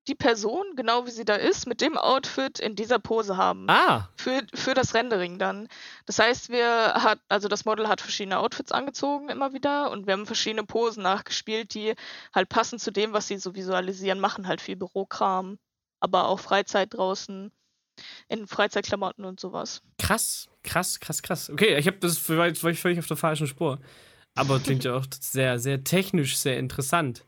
die 0.08 0.16
Person, 0.16 0.66
genau 0.76 1.06
wie 1.06 1.12
sie 1.12 1.26
da 1.26 1.36
ist, 1.36 1.68
mit 1.68 1.82
dem 1.82 1.98
Outfit 1.98 2.60
in 2.60 2.76
dieser 2.76 3.00
Pose 3.00 3.38
haben. 3.38 3.70
Ah, 3.70 4.10
Für, 4.16 4.42
für 4.54 4.74
das 4.74 4.94
Rendering 4.94 5.38
dann. 5.38 5.68
Das 6.06 6.20
heißt, 6.20 6.50
wir 6.50 6.94
hat, 6.96 7.20
also 7.28 7.48
das 7.48 7.66
Model 7.66 7.88
hat 7.88 8.02
verschiedene 8.02 8.40
Outfits 8.40 8.72
angezogen 8.72 9.30
immer 9.30 9.54
wieder 9.54 9.92
und 9.92 10.08
wir 10.08 10.14
haben 10.14 10.26
verschiedene 10.26 10.64
Posen 10.64 11.04
nachgespielt, 11.04 11.74
die 11.74 11.94
halt 12.34 12.50
passen 12.50 12.80
zu 12.80 12.92
dem, 12.92 13.14
was 13.14 13.28
sie 13.28 13.38
so 13.38 13.56
visualisieren, 13.56 14.20
machen 14.20 14.48
halt 14.48 14.62
viel 14.62 14.76
Bürokram, 14.76 15.60
aber 16.00 16.28
auch 16.28 16.40
Freizeit 16.40 16.94
draußen, 16.94 17.52
in 18.28 18.48
Freizeitklamotten 18.48 19.26
und 19.26 19.40
sowas. 19.40 19.82
krass, 19.98 20.48
krass, 20.64 21.00
krass, 21.00 21.22
krass. 21.22 21.50
Okay, 21.50 21.78
ich 21.78 21.88
habe 21.88 21.98
das 21.98 22.18
vielleicht 22.18 22.64
war 22.64 22.72
ich 22.72 22.80
völlig 22.80 23.00
auf 23.00 23.08
der 23.08 23.18
falschen 23.18 23.48
Spur. 23.48 23.80
Aber 24.36 24.60
klingt 24.60 24.84
ja 24.84 24.96
auch 24.96 25.06
sehr, 25.20 25.60
sehr 25.60 25.84
technisch, 25.84 26.38
sehr 26.38 26.58
interessant. 26.60 27.26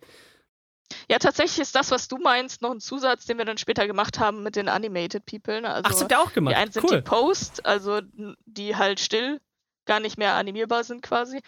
Ja, 1.10 1.20
tatsächlich 1.20 1.60
ist 1.60 1.76
das, 1.76 1.92
was 1.92 2.08
du 2.08 2.18
meinst, 2.18 2.62
noch 2.62 2.72
ein 2.72 2.80
Zusatz, 2.80 3.26
den 3.26 3.38
wir 3.38 3.46
dann 3.46 3.58
später 3.58 3.88
gemacht 3.88 4.20
haben 4.20 4.44
mit 4.44 4.56
den 4.56 4.70
Animated 4.70 5.26
People. 5.26 5.62
Ne? 5.62 5.70
Also 5.70 5.84
Ach, 5.86 5.92
das 5.92 6.02
habt 6.02 6.12
ihr 6.12 6.20
auch 6.20 6.34
gemacht. 6.34 6.54
Die 6.54 6.58
einen 6.58 6.72
sind 6.72 6.90
die 6.90 6.96
cool. 6.96 7.02
Post, 7.02 7.66
also 7.66 8.02
die 8.46 8.76
halt 8.76 9.00
still, 9.00 9.40
gar 9.86 10.00
nicht 10.00 10.18
mehr 10.18 10.36
animierbar 10.36 10.84
sind 10.84 11.02
quasi. 11.02 11.42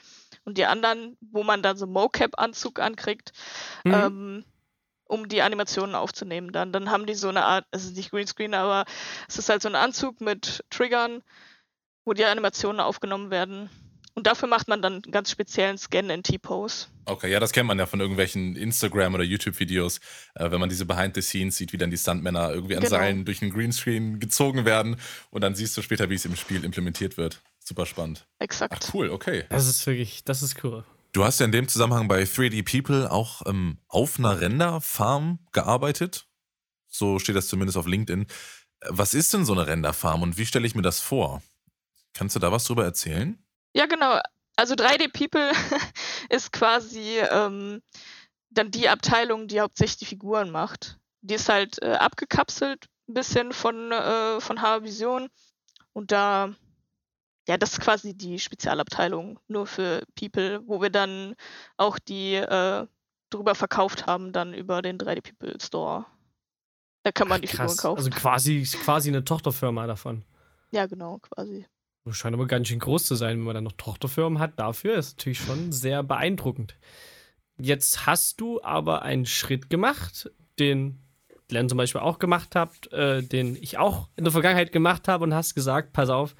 Und 0.45 0.57
die 0.57 0.65
anderen, 0.65 1.17
wo 1.21 1.43
man 1.43 1.61
dann 1.61 1.77
so 1.77 1.85
Mocap-Anzug 1.85 2.79
ankriegt, 2.79 3.31
Mhm. 3.83 3.93
ähm, 3.93 4.45
um 5.05 5.27
die 5.27 5.41
Animationen 5.41 5.93
aufzunehmen. 5.93 6.51
Dann, 6.53 6.71
dann 6.71 6.89
haben 6.89 7.05
die 7.05 7.15
so 7.15 7.27
eine 7.29 7.43
Art, 7.43 7.65
es 7.71 7.83
ist 7.83 7.97
nicht 7.97 8.11
Greenscreen, 8.11 8.53
aber 8.53 8.85
es 9.27 9.37
ist 9.37 9.49
halt 9.49 9.61
so 9.61 9.67
ein 9.69 9.75
Anzug 9.75 10.21
mit 10.21 10.63
Triggern, 10.69 11.21
wo 12.05 12.13
die 12.13 12.23
Animationen 12.25 12.79
aufgenommen 12.79 13.29
werden. 13.29 13.69
Und 14.21 14.27
dafür 14.27 14.47
macht 14.47 14.67
man 14.67 14.83
dann 14.83 15.01
einen 15.01 15.11
ganz 15.11 15.31
speziellen 15.31 15.79
Scan 15.79 16.11
in 16.11 16.21
T-Pose. 16.21 16.85
Okay, 17.05 17.31
ja, 17.31 17.39
das 17.39 17.53
kennt 17.53 17.65
man 17.65 17.79
ja 17.79 17.87
von 17.87 17.99
irgendwelchen 17.99 18.55
Instagram- 18.55 19.15
oder 19.15 19.23
YouTube-Videos, 19.23 19.97
äh, 20.35 20.51
wenn 20.51 20.59
man 20.59 20.69
diese 20.69 20.85
Behind-the-Scenes 20.85 21.57
sieht, 21.57 21.73
wie 21.73 21.79
dann 21.79 21.89
die 21.89 21.97
Stuntmänner 21.97 22.51
irgendwie 22.51 22.75
an 22.75 22.81
Genau. 22.83 22.91
Seilen 22.97 23.25
durch 23.25 23.41
einen 23.41 23.51
Greenscreen 23.51 24.19
gezogen 24.19 24.63
werden 24.63 24.97
und 25.31 25.41
dann 25.41 25.55
siehst 25.55 25.75
du 25.75 25.81
später, 25.81 26.11
wie 26.11 26.13
es 26.13 26.25
im 26.25 26.35
Spiel 26.35 26.63
implementiert 26.63 27.17
wird. 27.17 27.41
Super 27.57 27.87
spannend. 27.87 28.27
Ach 28.37 28.43
Exakt. 28.43 28.91
cool, 28.93 29.09
okay. 29.09 29.45
Das 29.49 29.65
ist 29.67 29.87
wirklich, 29.87 30.23
das 30.23 30.43
ist 30.43 30.63
cool. 30.63 30.85
Du 31.13 31.23
hast 31.23 31.39
ja 31.39 31.47
in 31.47 31.51
dem 31.51 31.67
Zusammenhang 31.67 32.07
bei 32.07 32.21
3D 32.21 32.61
People 32.63 33.09
auch 33.11 33.41
ähm, 33.47 33.79
auf 33.87 34.19
einer 34.19 34.39
Renderfarm 34.39 35.39
gearbeitet. 35.51 36.27
So 36.87 37.17
steht 37.17 37.35
das 37.35 37.47
zumindest 37.47 37.75
auf 37.75 37.87
LinkedIn. 37.87 38.27
Äh, 38.81 38.87
Was 38.89 39.15
ist 39.15 39.33
denn 39.33 39.45
so 39.45 39.53
eine 39.53 39.65
Renderfarm 39.65 40.21
und 40.21 40.37
wie 40.37 40.45
stelle 40.45 40.67
ich 40.67 40.75
mir 40.75 40.83
das 40.83 40.99
vor? 40.99 41.41
Kannst 42.13 42.35
du 42.35 42.39
da 42.39 42.51
was 42.51 42.65
drüber 42.65 42.83
erzählen? 42.83 43.43
Ja, 43.73 43.85
genau. 43.85 44.19
Also 44.55 44.75
3D 44.75 45.11
People 45.11 45.51
ist 46.29 46.51
quasi 46.51 47.19
ähm, 47.19 47.81
dann 48.49 48.71
die 48.71 48.89
Abteilung, 48.89 49.47
die 49.47 49.61
hauptsächlich 49.61 49.97
die 49.97 50.05
Figuren 50.05 50.51
macht. 50.51 50.99
Die 51.21 51.35
ist 51.35 51.49
halt 51.49 51.81
äh, 51.81 51.93
abgekapselt 51.93 52.87
ein 53.07 53.13
bisschen 53.13 53.53
von, 53.53 53.91
äh, 53.91 54.41
von 54.41 54.61
H-Vision. 54.61 55.29
Und 55.93 56.11
da, 56.11 56.53
ja, 57.47 57.57
das 57.57 57.73
ist 57.73 57.81
quasi 57.81 58.15
die 58.15 58.39
Spezialabteilung 58.39 59.39
nur 59.47 59.67
für 59.67 60.03
People, 60.15 60.61
wo 60.67 60.81
wir 60.81 60.89
dann 60.89 61.35
auch 61.77 61.99
die 61.99 62.35
äh, 62.35 62.87
drüber 63.29 63.55
verkauft 63.55 64.05
haben, 64.07 64.33
dann 64.33 64.53
über 64.53 64.81
den 64.81 64.97
3D 64.97 65.21
People 65.21 65.57
Store. 65.61 66.05
Da 67.03 67.11
kann 67.11 67.27
man 67.27 67.37
Ach, 67.37 67.41
die. 67.41 67.47
Figuren 67.47 67.77
kaufen. 67.77 67.97
Also 67.97 68.09
quasi, 68.11 68.63
quasi 68.63 69.09
eine 69.09 69.23
Tochterfirma 69.23 69.87
davon. 69.87 70.23
ja, 70.71 70.85
genau, 70.85 71.19
quasi. 71.19 71.65
Scheint 72.09 72.33
aber 72.33 72.47
ganz 72.47 72.67
schön 72.67 72.79
groß 72.79 73.05
zu 73.05 73.15
sein, 73.15 73.37
wenn 73.37 73.45
man 73.45 73.55
dann 73.55 73.63
noch 73.63 73.73
Tochterfirmen 73.73 74.39
hat. 74.39 74.59
Dafür 74.59 74.95
ist 74.95 75.17
natürlich 75.17 75.39
schon 75.39 75.71
sehr 75.71 76.01
beeindruckend. 76.01 76.75
Jetzt 77.59 78.07
hast 78.07 78.41
du 78.41 78.61
aber 78.63 79.03
einen 79.03 79.27
Schritt 79.27 79.69
gemacht, 79.69 80.31
den 80.57 80.99
Glenn 81.47 81.69
zum 81.69 81.77
Beispiel 81.77 82.01
auch 82.01 82.17
gemacht 82.17 82.55
hat, 82.55 82.91
äh, 82.91 83.21
den 83.21 83.55
ich 83.55 83.77
auch 83.77 84.07
in 84.15 84.23
der 84.23 84.31
Vergangenheit 84.31 84.71
gemacht 84.71 85.07
habe 85.07 85.25
und 85.25 85.33
hast 85.33 85.53
gesagt, 85.53 85.93
pass 85.93 86.09
auf, 86.09 86.35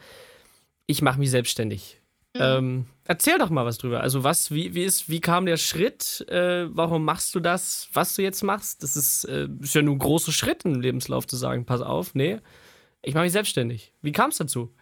ich 0.87 1.01
mache 1.01 1.19
mich 1.19 1.29
selbstständig. 1.29 2.01
Mhm. 2.33 2.41
Ähm, 2.41 2.85
erzähl 3.05 3.37
doch 3.37 3.49
mal 3.49 3.65
was 3.65 3.77
drüber. 3.77 4.01
Also 4.01 4.23
was, 4.23 4.51
wie, 4.51 4.73
wie 4.73 4.83
ist, 4.83 5.09
wie 5.09 5.19
kam 5.19 5.45
der 5.45 5.57
Schritt? 5.57 6.25
Äh, 6.29 6.75
warum 6.75 7.03
machst 7.03 7.35
du 7.35 7.39
das, 7.39 7.89
was 7.93 8.15
du 8.15 8.23
jetzt 8.23 8.41
machst? 8.41 8.81
Das 8.81 8.95
ist, 8.95 9.25
äh, 9.25 9.47
ist 9.59 9.75
ja 9.75 9.81
nur 9.81 9.95
ein 9.95 9.99
großer 9.99 10.31
Schritt 10.31 10.65
im 10.65 10.79
Lebenslauf 10.79 11.27
zu 11.27 11.35
sagen, 11.35 11.65
pass 11.65 11.81
auf, 11.81 12.15
nee, 12.15 12.39
ich 13.03 13.13
mache 13.13 13.25
mich 13.25 13.33
selbstständig. 13.33 13.93
Wie 14.01 14.11
kam 14.11 14.29
es 14.29 14.37
dazu? 14.37 14.73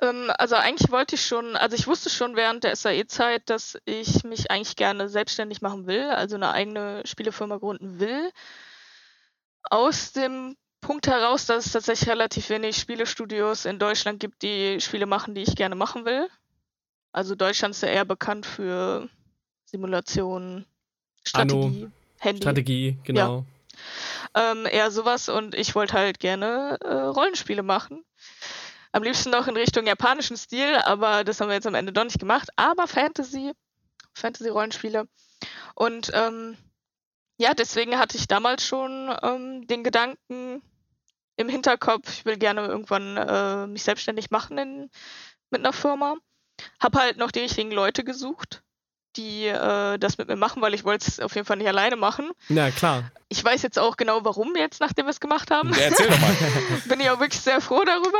Ähm, 0.00 0.30
also 0.38 0.56
eigentlich 0.56 0.90
wollte 0.90 1.14
ich 1.14 1.24
schon, 1.24 1.56
also 1.56 1.76
ich 1.76 1.86
wusste 1.86 2.10
schon 2.10 2.36
während 2.36 2.64
der 2.64 2.74
SAE-Zeit, 2.76 3.48
dass 3.50 3.78
ich 3.84 4.24
mich 4.24 4.50
eigentlich 4.50 4.76
gerne 4.76 5.08
selbstständig 5.08 5.60
machen 5.60 5.86
will, 5.86 6.04
also 6.10 6.36
eine 6.36 6.52
eigene 6.52 7.02
Spielefirma 7.04 7.58
gründen 7.58 8.00
will. 8.00 8.30
Aus 9.64 10.12
dem 10.12 10.56
Punkt 10.80 11.06
heraus, 11.06 11.46
dass 11.46 11.66
es 11.66 11.72
tatsächlich 11.72 12.08
relativ 12.08 12.48
wenig 12.48 12.76
Spielestudios 12.76 13.66
in 13.66 13.78
Deutschland 13.78 14.20
gibt, 14.20 14.42
die 14.42 14.80
Spiele 14.80 15.06
machen, 15.06 15.34
die 15.34 15.42
ich 15.42 15.54
gerne 15.54 15.74
machen 15.74 16.06
will. 16.06 16.28
Also 17.12 17.34
Deutschland 17.34 17.74
ist 17.74 17.82
ja 17.82 17.88
eher 17.88 18.04
bekannt 18.04 18.46
für 18.46 19.08
Simulationen, 19.66 20.64
Strategie, 21.24 21.90
Handy. 22.18 22.42
Strategie, 22.42 22.98
genau. 23.04 23.44
Ähm, 24.34 24.66
eher 24.70 24.90
sowas 24.90 25.28
und 25.28 25.54
ich 25.54 25.74
wollte 25.74 25.94
halt 25.94 26.20
gerne 26.20 26.78
äh, 26.82 26.92
Rollenspiele 26.92 27.62
machen. 27.62 28.04
Am 28.92 29.02
liebsten 29.02 29.30
noch 29.30 29.46
in 29.46 29.56
Richtung 29.56 29.86
japanischen 29.86 30.36
Stil, 30.36 30.76
aber 30.76 31.22
das 31.22 31.40
haben 31.40 31.48
wir 31.48 31.54
jetzt 31.54 31.66
am 31.66 31.74
Ende 31.74 31.92
doch 31.92 32.04
nicht 32.04 32.18
gemacht. 32.18 32.48
Aber 32.56 32.88
Fantasy, 32.88 33.52
Fantasy-Rollenspiele. 34.14 35.06
Und 35.74 36.10
ähm, 36.12 36.56
ja, 37.38 37.54
deswegen 37.54 37.98
hatte 37.98 38.18
ich 38.18 38.26
damals 38.26 38.66
schon 38.66 39.14
ähm, 39.22 39.66
den 39.66 39.84
Gedanken 39.84 40.62
im 41.36 41.48
Hinterkopf, 41.48 42.10
ich 42.10 42.24
will 42.26 42.36
gerne 42.36 42.66
irgendwann 42.66 43.16
äh, 43.16 43.66
mich 43.66 43.82
selbstständig 43.82 44.30
machen 44.30 44.58
in, 44.58 44.90
mit 45.50 45.60
einer 45.60 45.72
Firma. 45.72 46.16
Hab 46.78 46.96
halt 46.96 47.16
noch 47.16 47.30
die 47.30 47.40
richtigen 47.40 47.70
Leute 47.70 48.04
gesucht, 48.04 48.59
die 49.16 49.46
äh, 49.46 49.98
das 49.98 50.18
mit 50.18 50.28
mir 50.28 50.36
machen, 50.36 50.62
weil 50.62 50.74
ich 50.74 50.84
wollte 50.84 51.08
es 51.08 51.20
auf 51.20 51.34
jeden 51.34 51.46
Fall 51.46 51.56
nicht 51.56 51.66
alleine 51.68 51.96
machen. 51.96 52.30
Na 52.48 52.70
klar. 52.70 53.10
Ich 53.28 53.44
weiß 53.44 53.62
jetzt 53.62 53.78
auch 53.78 53.96
genau, 53.96 54.24
warum 54.24 54.54
jetzt, 54.56 54.80
nachdem 54.80 55.06
wir 55.06 55.10
es 55.10 55.20
gemacht 55.20 55.50
haben. 55.50 55.70
Ja, 55.72 55.78
erzähl 55.82 56.08
doch 56.08 56.20
mal. 56.20 56.34
Bin 56.88 57.00
ich 57.00 57.10
auch 57.10 57.20
wirklich 57.20 57.40
sehr 57.40 57.60
froh 57.60 57.82
darüber. 57.84 58.18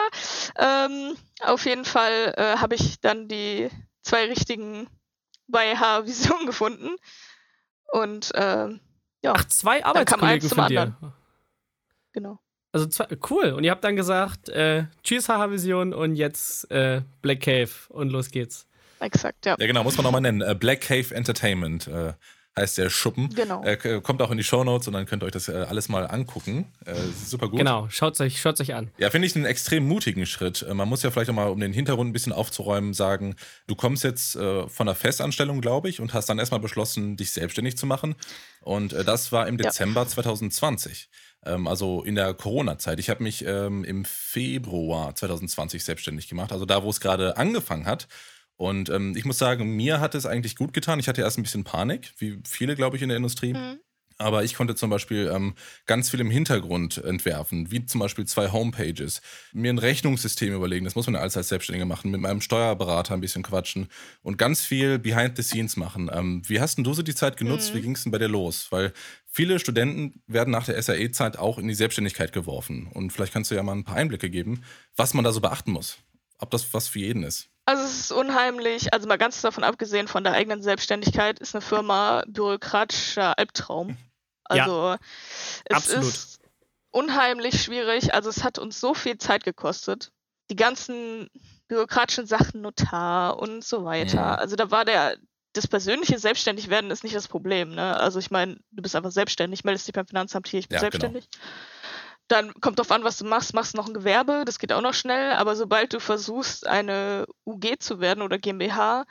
Ähm, 0.59 1.17
auf 1.43 1.65
jeden 1.67 1.85
Fall 1.85 2.35
äh, 2.37 2.57
habe 2.59 2.75
ich 2.75 3.01
dann 3.01 3.29
die 3.29 3.69
zwei 4.03 4.27
richtigen 4.27 4.89
bei 5.47 5.77
H-Vision 5.77 6.47
gefunden. 6.47 6.91
Und 7.93 8.31
ähm, 8.35 8.81
ja, 9.23 9.33
Ach, 9.37 9.45
zwei 9.47 9.85
Arbeitskollegen 9.85 10.29
eins 10.43 10.49
zum 10.49 10.57
von 10.59 10.69
dir. 10.69 10.83
anderen. 10.83 11.13
genau. 12.13 12.39
Also 12.73 12.87
zwei, 12.87 13.09
cool. 13.31 13.53
Und 13.53 13.65
ihr 13.65 13.73
habt 13.73 13.83
dann 13.83 13.97
gesagt, 13.97 14.49
äh, 14.49 14.85
tschüss 15.03 15.29
HH-Vision 15.29 15.93
und 15.93 16.15
jetzt 16.15 16.71
äh, 16.71 17.03
Black 17.21 17.41
Cave 17.41 17.71
und 17.89 18.11
los 18.11 18.31
geht's. 18.31 18.69
Exakt, 19.01 19.47
ja. 19.47 19.57
Ja, 19.59 19.67
genau, 19.67 19.83
muss 19.83 19.97
man 19.97 20.05
nochmal 20.05 20.21
nennen. 20.21 20.41
Äh, 20.43 20.55
Black 20.55 20.83
Cave 20.83 21.15
Entertainment 21.15 21.87
äh, 21.89 22.13
heißt 22.59 22.79
der 22.79 22.91
Schuppen. 22.91 23.29
Genau. 23.35 23.63
Äh, 23.65 24.01
kommt 24.03 24.21
auch 24.21 24.31
in 24.31 24.37
die 24.37 24.45
Shownotes 24.45 24.87
und 24.89 24.93
dann 24.95 25.07
könnt 25.07 25.23
ihr 25.23 25.27
euch 25.27 25.33
das 25.33 25.49
äh, 25.49 25.53
alles 25.69 25.89
mal 25.89 26.05
angucken. 26.07 26.67
Äh, 26.85 26.95
super 27.25 27.49
gut. 27.49 27.59
Genau, 27.59 27.89
schaut's 27.89 28.21
euch, 28.21 28.41
schaut's 28.41 28.61
euch 28.61 28.75
an. 28.75 28.91
Ja, 28.99 29.09
finde 29.11 29.27
ich 29.27 29.37
einen 29.37 29.45
extrem 29.47 29.87
mutigen 29.87 30.27
Schritt. 30.27 30.63
Äh, 30.69 30.75
Man 30.75 30.89
muss 30.89 31.03
ja 31.03 31.11
vielleicht 31.11 31.31
auch 31.31 31.35
mal, 31.35 31.49
um 31.49 31.61
den 31.61 31.73
Hintergrund 31.73 32.11
ein 32.11 32.13
bisschen 32.13 32.33
aufzuräumen, 32.33 32.93
sagen, 32.93 33.37
du 33.69 33.75
kommst 33.77 34.05
jetzt 34.05 34.37
äh, 34.37 34.69
von 34.69 34.89
einer 34.89 34.95
Festanstellung, 34.97 35.61
glaube 35.61 35.89
ich, 35.89 36.01
und 36.01 36.13
hast 36.13 36.29
dann 36.29 36.39
erstmal 36.39 36.61
beschlossen, 36.61 37.17
dich 37.17 37.31
selbstständig 37.31 37.77
zu 37.79 37.87
machen. 37.87 38.17
Und 38.61 38.93
äh, 38.93 39.05
das 39.05 39.33
war 39.33 39.47
im 39.49 39.57
Ja. 39.57 39.65
Dezember 39.71 40.07
2020. 40.07 41.09
Ähm, 41.47 41.67
also 41.69 42.03
in 42.03 42.17
der 42.17 42.35
Corona-Zeit. 42.35 42.99
Ich 42.99 43.09
habe 43.09 43.23
mich 43.23 43.45
ähm, 43.47 43.85
im 43.85 44.05
Februar 44.05 45.15
2020 45.15 45.85
selbstständig 45.85 46.29
gemacht, 46.29 46.53
also 46.53 46.67
da, 46.67 46.83
wo 46.83 46.91
es 46.91 47.01
gerade 47.01 47.37
angefangen 47.37 47.87
hat. 47.87 48.09
Und 48.61 48.91
ähm, 48.91 49.15
ich 49.17 49.25
muss 49.25 49.39
sagen, 49.39 49.75
mir 49.75 50.01
hat 50.01 50.15
es 50.15 50.27
eigentlich 50.27 50.55
gut 50.55 50.75
getan. 50.75 51.01
Ich 51.01 51.09
hatte 51.09 51.23
erst 51.23 51.39
ein 51.39 51.43
bisschen 51.43 51.65
Panik, 51.65 52.13
wie 52.19 52.41
viele, 52.47 52.77
glaube 52.77 52.95
ich, 52.95 53.03
in 53.03 53.09
der 53.09 53.17
Industrie. 53.17 53.55
Mhm. 53.55 53.81
Aber 54.19 54.45
ich 54.45 54.53
konnte 54.53 54.75
zum 54.75 54.91
Beispiel 54.91 55.31
ähm, 55.35 55.55
ganz 55.87 56.11
viel 56.11 56.21
im 56.21 56.31
Hintergrund 56.31 56.99
entwerfen, 56.99 57.71
wie 57.71 57.87
zum 57.87 58.01
Beispiel 58.01 58.27
zwei 58.27 58.53
Homepages, 58.53 59.23
mir 59.55 59.73
ein 59.73 59.79
Rechnungssystem 59.79 60.53
überlegen, 60.53 60.85
das 60.85 60.95
muss 60.95 61.07
man 61.07 61.15
ja 61.15 61.23
alles 61.23 61.39
als 61.39 61.49
Selbstständiger 61.49 61.87
machen, 61.87 62.11
mit 62.11 62.21
meinem 62.21 62.43
Steuerberater 62.43 63.15
ein 63.15 63.23
bisschen 63.23 63.43
quatschen 63.43 63.89
und 64.21 64.37
ganz 64.37 64.61
viel 64.61 64.99
Behind 64.99 65.39
the 65.39 65.43
Scenes 65.43 65.79
machen. 65.79 66.11
Ähm, 66.13 66.43
wie 66.47 66.61
hast 66.61 66.77
denn 66.77 66.85
du 66.85 66.93
so 66.93 67.01
die 67.01 67.15
Zeit 67.15 67.39
genutzt? 67.39 67.73
Mhm. 67.73 67.79
Wie 67.79 67.81
ging 67.81 67.95
es 67.95 68.03
denn 68.03 68.13
bei 68.13 68.19
dir 68.19 68.29
los? 68.29 68.67
Weil 68.69 68.93
viele 69.25 69.59
Studenten 69.59 70.21
werden 70.27 70.51
nach 70.51 70.67
der 70.67 70.83
SAE-Zeit 70.83 71.39
auch 71.39 71.57
in 71.57 71.67
die 71.67 71.73
Selbstständigkeit 71.73 72.35
geworfen. 72.35 72.89
Und 72.93 73.11
vielleicht 73.11 73.33
kannst 73.33 73.51
du 73.51 73.55
ja 73.55 73.63
mal 73.63 73.73
ein 73.73 73.85
paar 73.85 73.97
Einblicke 73.97 74.29
geben, 74.29 74.65
was 74.97 75.15
man 75.15 75.25
da 75.25 75.33
so 75.33 75.41
beachten 75.41 75.73
muss. 75.73 75.97
Ob 76.37 76.51
das 76.51 76.75
was 76.75 76.89
für 76.89 76.99
jeden 76.99 77.23
ist. 77.23 77.49
Also 77.71 77.85
es 77.85 78.01
ist 78.01 78.13
unheimlich, 78.13 78.93
also 78.93 79.07
mal 79.07 79.17
ganz 79.17 79.41
davon 79.43 79.63
abgesehen 79.63 80.09
von 80.09 80.25
der 80.25 80.33
eigenen 80.33 80.61
Selbstständigkeit, 80.61 81.39
ist 81.39 81.55
eine 81.55 81.63
Firma 81.63 82.25
bürokratischer 82.27 83.39
Albtraum. 83.39 83.97
Ja, 84.53 84.65
Also 84.65 84.97
es 85.67 85.77
absolut. 85.77 86.05
ist 86.09 86.41
unheimlich 86.91 87.63
schwierig. 87.63 88.13
Also 88.13 88.29
es 88.29 88.43
hat 88.43 88.59
uns 88.59 88.81
so 88.81 88.93
viel 88.93 89.19
Zeit 89.19 89.45
gekostet. 89.45 90.11
Die 90.51 90.57
ganzen 90.57 91.31
bürokratischen 91.69 92.27
Sachen, 92.27 92.61
Notar 92.61 93.39
und 93.39 93.65
so 93.65 93.85
weiter. 93.85 94.17
Mhm. 94.21 94.41
Also 94.41 94.57
da 94.57 94.73
war 94.73 94.85
der, 94.85 95.17
das 95.53 95.69
persönliche 95.69 96.19
Selbstständigwerden 96.19 96.91
ist 96.91 97.05
nicht 97.05 97.15
das 97.15 97.29
Problem. 97.29 97.73
Ne? 97.77 97.97
Also 97.97 98.19
ich 98.19 98.33
meine, 98.33 98.59
du 98.73 98.83
bist 98.83 98.97
einfach 98.97 99.13
selbstständig, 99.13 99.63
meldest 99.63 99.87
dich 99.87 99.95
beim 99.95 100.09
Finanzamt 100.09 100.49
hier, 100.49 100.59
ich 100.59 100.69
bin 100.69 100.83
Ja, 100.83 100.89
genau. 100.89 101.21
Dann 102.31 102.55
kommt 102.61 102.79
drauf 102.79 102.93
an, 102.93 103.03
was 103.03 103.19
du 103.19 103.25
machst. 103.25 103.55
Machst 103.55 103.75
du 103.75 103.79
noch 103.79 103.89
ein 103.89 103.95
Gewerbe, 103.95 104.45
das 104.47 104.61
geht 104.61 104.73
auch 104.73 104.81
noch 104.81 104.95
schnell. 104.95 105.33
Aber 105.33 105.57
sobald 105.57 105.93
du 105.93 105.99
versuchst, 105.99 106.65
eine 106.65 107.27
UG 107.45 107.81
zu 107.81 107.99
werden 107.99 108.23
oder 108.23 108.39
GmbH, 108.39 109.05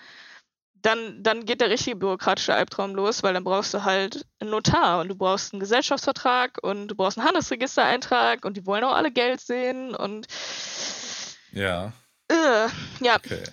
dann, 0.82 1.22
dann 1.22 1.44
geht 1.44 1.60
der 1.60 1.70
richtige 1.70 1.98
bürokratische 1.98 2.54
Albtraum 2.54 2.96
los, 2.96 3.22
weil 3.22 3.34
dann 3.34 3.44
brauchst 3.44 3.74
du 3.74 3.84
halt 3.84 4.26
einen 4.40 4.52
Notar 4.52 5.02
und 5.02 5.10
du 5.10 5.16
brauchst 5.16 5.52
einen 5.54 5.60
Gesellschaftsvertrag 5.60 6.60
und 6.64 6.88
du 6.88 6.96
brauchst 6.96 7.18
einen 7.18 7.28
Handelsregistereintrag 7.28 8.46
und 8.46 8.56
die 8.56 8.66
wollen 8.66 8.86
auch 8.86 8.96
alle 8.96 9.12
Geld 9.12 9.42
sehen 9.42 9.94
und 9.94 10.28
Ja, 11.52 11.92
äh, 12.30 12.68
ja, 13.02 13.18
okay. 13.18 13.44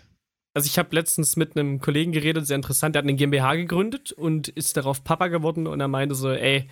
Also 0.54 0.68
ich 0.68 0.78
habe 0.78 0.94
letztens 0.94 1.34
mit 1.34 1.56
einem 1.56 1.80
Kollegen 1.80 2.12
geredet, 2.12 2.46
sehr 2.46 2.54
interessant, 2.54 2.94
der 2.94 3.00
hat 3.00 3.04
eine 3.08 3.16
GmbH 3.16 3.56
gegründet 3.56 4.12
und 4.12 4.46
ist 4.46 4.76
darauf 4.76 5.02
Papa 5.02 5.26
geworden 5.26 5.66
und 5.66 5.80
er 5.80 5.88
meinte 5.88 6.14
so, 6.14 6.30
ey, 6.30 6.70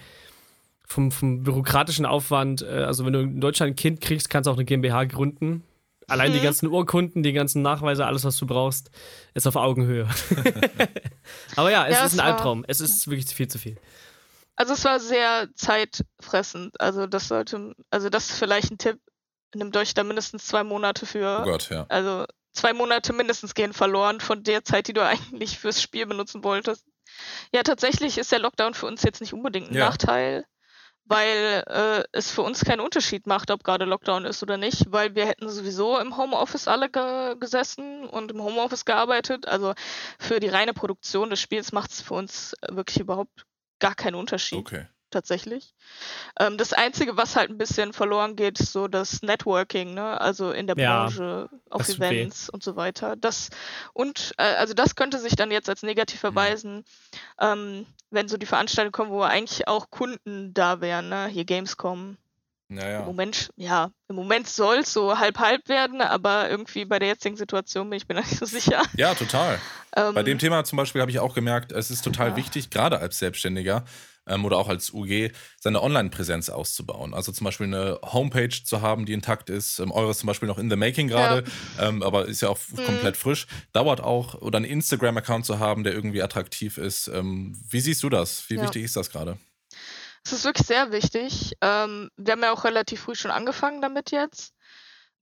vom, 0.86 1.10
vom 1.12 1.42
bürokratischen 1.42 2.06
Aufwand, 2.06 2.62
äh, 2.62 2.66
also 2.84 3.04
wenn 3.06 3.12
du 3.12 3.20
in 3.20 3.40
Deutschland 3.40 3.72
ein 3.72 3.76
Kind 3.76 4.00
kriegst, 4.00 4.28
kannst 4.30 4.46
du 4.46 4.50
auch 4.50 4.56
eine 4.56 4.64
GmbH 4.64 5.04
gründen. 5.04 5.64
Allein 6.06 6.32
die 6.32 6.38
Mhm. 6.40 6.44
ganzen 6.44 6.66
Urkunden, 6.68 7.22
die 7.22 7.32
ganzen 7.32 7.62
Nachweise, 7.62 8.04
alles, 8.04 8.24
was 8.24 8.36
du 8.36 8.46
brauchst, 8.46 8.90
ist 9.32 9.46
auf 9.46 9.56
Augenhöhe. 9.56 10.06
Aber 11.56 11.70
ja, 11.70 11.86
es 11.86 11.94
Ja, 11.96 12.04
ist 12.04 12.12
es 12.12 12.18
ein 12.18 12.24
war- 12.26 12.32
Albtraum. 12.34 12.64
Es 12.68 12.80
ist 12.80 13.08
wirklich 13.08 13.34
viel 13.34 13.48
zu 13.48 13.58
viel. 13.58 13.76
also 14.56 14.74
es 14.74 14.84
war 14.84 15.00
sehr 15.00 15.48
zeitfressend. 15.54 16.78
Also 16.80 17.06
das 17.06 17.28
sollte, 17.28 17.74
also 17.90 18.08
das 18.10 18.30
ist 18.30 18.38
vielleicht 18.38 18.70
ein 18.70 18.78
Tipp. 18.78 18.98
Nimmt 19.54 19.76
euch 19.76 19.94
da 19.94 20.02
mindestens 20.04 20.46
zwei 20.46 20.64
Monate 20.64 21.06
für. 21.06 21.38
Oh 21.40 21.44
Gott, 21.44 21.70
ja. 21.70 21.86
Also 21.88 22.26
zwei 22.52 22.72
Monate 22.72 23.12
mindestens 23.12 23.54
gehen 23.54 23.72
verloren 23.72 24.20
von 24.20 24.42
der 24.42 24.64
Zeit, 24.64 24.88
die 24.88 24.92
du 24.92 25.02
eigentlich 25.06 25.58
fürs 25.58 25.80
Spiel 25.80 26.06
benutzen 26.06 26.44
wolltest. 26.44 26.84
Ja, 27.54 27.62
tatsächlich 27.62 28.18
ist 28.18 28.32
der 28.32 28.40
Lockdown 28.40 28.74
für 28.74 28.86
uns 28.86 29.02
jetzt 29.04 29.20
nicht 29.20 29.32
unbedingt 29.32 29.70
ein 29.70 29.74
Ja. 29.74 29.86
Nachteil, 29.86 30.44
weil 31.06 31.64
äh, 31.66 32.04
es 32.12 32.30
für 32.30 32.42
uns 32.42 32.64
keinen 32.64 32.80
Unterschied 32.80 33.26
macht, 33.26 33.50
ob 33.50 33.62
gerade 33.64 33.84
Lockdown 33.84 34.24
ist 34.24 34.42
oder 34.42 34.56
nicht, 34.56 34.90
weil 34.90 35.14
wir 35.14 35.26
hätten 35.26 35.48
sowieso 35.48 35.98
im 35.98 36.16
Homeoffice 36.16 36.68
alle 36.68 36.90
ge 36.90 37.36
gesessen 37.38 38.06
und 38.06 38.30
im 38.30 38.42
Homeoffice 38.42 38.84
gearbeitet. 38.84 39.46
Also 39.46 39.74
für 40.18 40.40
die 40.40 40.48
reine 40.48 40.72
Produktion 40.72 41.30
des 41.30 41.40
Spiels 41.40 41.72
macht 41.72 41.90
es 41.90 42.00
für 42.00 42.14
uns 42.14 42.54
wirklich 42.68 43.00
überhaupt 43.00 43.44
gar 43.80 43.94
keinen 43.94 44.14
Unterschied 44.14 44.58
Okay. 44.58 44.86
Tatsächlich. 45.14 45.74
Ähm, 46.38 46.58
das 46.58 46.72
Einzige, 46.74 47.16
was 47.16 47.36
halt 47.36 47.48
ein 47.50 47.56
bisschen 47.58 47.92
verloren 47.92 48.36
geht, 48.36 48.60
ist 48.60 48.72
so 48.72 48.88
das 48.88 49.22
Networking, 49.22 49.94
ne? 49.94 50.20
Also 50.20 50.50
in 50.52 50.66
der 50.66 50.76
Ja, 50.76 51.04
Branche, 51.06 51.48
auf. 51.70 51.88
Events 51.88 52.50
und 52.50 52.62
so 52.62 52.76
weiter. 52.76 53.16
Das 53.16 53.48
und 53.94 54.32
äh, 54.38 54.42
also 54.42 54.74
das 54.74 54.94
könnte 54.96 55.18
sich 55.18 55.36
dann 55.36 55.50
jetzt 55.50 55.68
als 55.68 55.82
negativ 55.82 56.22
Mhm. 56.22 56.28
erweisen, 56.28 56.84
ähm, 57.40 57.86
wenn 58.10 58.28
so 58.28 58.36
die 58.36 58.46
Veranstaltungen 58.46 58.92
kommen, 58.92 59.10
wo 59.10 59.22
eigentlich 59.22 59.66
auch 59.68 59.90
Kunden 59.90 60.52
da 60.52 60.80
wären, 60.80 61.08
ne? 61.08 61.26
Hier 61.28 61.44
Gamescom 61.44 62.16
Ja, 62.68 62.88
ja. 62.88 62.98
Im 63.00 63.04
Moment, 63.06 63.50
ja, 63.56 63.90
im 64.08 64.16
Moment 64.16 64.48
soll 64.48 64.78
es 64.78 64.92
so 64.92 65.18
halb-halb 65.18 65.68
werden, 65.68 66.00
aber 66.00 66.48
irgendwie 66.50 66.84
bei 66.84 66.98
der 66.98 67.08
jetzigen 67.08 67.36
Situation 67.36 67.88
bin 67.90 67.96
ich 67.98 68.08
mir 68.08 68.14
nicht 68.20 68.36
so 68.38 68.46
sicher. 68.46 68.82
Ja, 68.96 69.14
total. 69.14 69.58
Ähm, 69.96 70.14
Bei 70.14 70.22
dem 70.22 70.38
Thema 70.38 70.64
zum 70.64 70.76
Beispiel 70.76 71.00
habe 71.00 71.10
ich 71.10 71.18
auch 71.20 71.34
gemerkt, 71.34 71.72
es 71.72 71.90
ist 71.90 72.02
total 72.04 72.30
Ja. 72.30 72.36
wichtig, 72.36 72.70
gerade 72.70 72.98
als 72.98 73.18
Selbstständiger 73.18 73.84
ähm, 74.26 74.44
oder 74.44 74.58
auch 74.58 74.68
als 74.68 74.92
UG, 74.92 75.30
seine 75.60 75.82
Online-Präsenz 75.82 76.48
auszubauen. 76.48 77.14
Also 77.14 77.32
zum 77.32 77.44
Beispiel 77.44 77.66
eine 77.66 77.98
Homepage 78.02 78.48
zu 78.64 78.80
haben, 78.82 79.06
die 79.06 79.12
intakt 79.12 79.50
ist. 79.50 79.78
Ähm, 79.78 79.90
eure 79.92 80.10
ist 80.12 80.18
zum 80.20 80.26
Beispiel 80.26 80.48
noch 80.48 80.58
in 80.58 80.70
the 80.70 80.76
making 80.76 81.08
gerade, 81.08 81.44
ähm, 81.78 82.02
aber 82.02 82.26
ist 82.26 82.40
ja 82.40 82.48
auch 82.48 82.58
Mhm. 82.72 82.84
komplett 82.84 83.16
frisch. 83.16 83.46
Dauert 83.72 84.00
auch, 84.00 84.34
oder 84.40 84.56
einen 84.56 84.66
Instagram-Account 84.66 85.46
zu 85.46 85.58
haben, 85.58 85.84
der 85.84 85.92
irgendwie 85.94 86.22
attraktiv 86.22 86.78
ist. 86.78 87.08
Ähm, 87.08 87.56
wie 87.68 87.80
siehst 87.80 88.02
du 88.02 88.08
das? 88.08 88.48
Wie 88.48 88.56
Ja. 88.56 88.62
wichtig 88.62 88.84
ist 88.84 88.96
das 88.96 89.10
gerade? 89.10 89.38
Es 90.24 90.32
ist 90.32 90.44
wirklich 90.44 90.66
sehr 90.66 90.90
wichtig. 90.90 91.52
Ähm, 91.60 92.10
wir 92.16 92.32
haben 92.32 92.42
ja 92.42 92.52
auch 92.52 92.64
relativ 92.64 93.00
früh 93.02 93.14
schon 93.14 93.30
angefangen 93.30 93.82
damit 93.82 94.10
jetzt. 94.10 94.54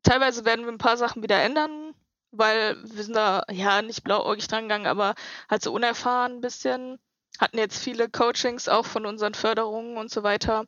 Teilweise 0.04 0.44
werden 0.44 0.64
wir 0.64 0.73
ein 0.73 0.78
paar 0.78 0.97
Sachen 0.97 1.23
wieder 1.23 1.42
ändern, 1.42 1.94
weil 2.30 2.76
wir 2.85 3.02
sind 3.02 3.14
da 3.14 3.42
ja 3.50 3.82
nicht 3.82 4.04
blauäugig 4.04 4.47
dran 4.49 4.64
gegangen, 4.64 4.87
aber 4.87 5.14
halt 5.50 5.62
so 5.62 5.73
unerfahren 5.73 6.35
ein 6.37 6.40
bisschen. 6.40 6.99
Hatten 7.39 7.59
jetzt 7.59 7.83
viele 7.83 8.09
Coachings 8.09 8.69
auch 8.69 8.87
von 8.87 9.07
unseren 9.07 9.35
Förderungen 9.35 9.97
und 9.97 10.11
so 10.11 10.23
weiter, 10.23 10.65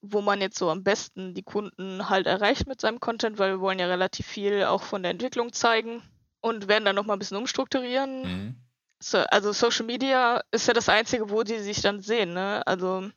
wo 0.00 0.20
man 0.20 0.40
jetzt 0.40 0.58
so 0.58 0.70
am 0.70 0.84
besten 0.84 1.34
die 1.34 1.42
Kunden 1.42 2.08
halt 2.08 2.26
erreicht 2.26 2.66
mit 2.66 2.80
seinem 2.80 3.00
Content, 3.00 3.38
weil 3.38 3.52
wir 3.52 3.60
wollen 3.60 3.78
ja 3.78 3.86
relativ 3.86 4.26
viel 4.26 4.64
auch 4.64 4.82
von 4.82 5.02
der 5.02 5.10
Entwicklung 5.10 5.52
zeigen 5.52 6.02
und 6.40 6.68
werden 6.68 6.84
dann 6.84 6.96
nochmal 6.96 7.16
ein 7.16 7.18
bisschen 7.18 7.36
umstrukturieren. 7.36 8.22
Mhm. 8.22 8.54
So, 9.00 9.18
also 9.18 9.52
Social 9.52 9.86
Media 9.86 10.42
ist 10.50 10.66
ja 10.66 10.74
das 10.74 10.88
Einzige, 10.88 11.30
wo 11.30 11.42
die 11.42 11.58
sich 11.58 11.80
dann 11.82 12.00
sehen. 12.00 12.32
Ne? 12.32 12.66
Also 12.66 13.02
das 13.02 13.12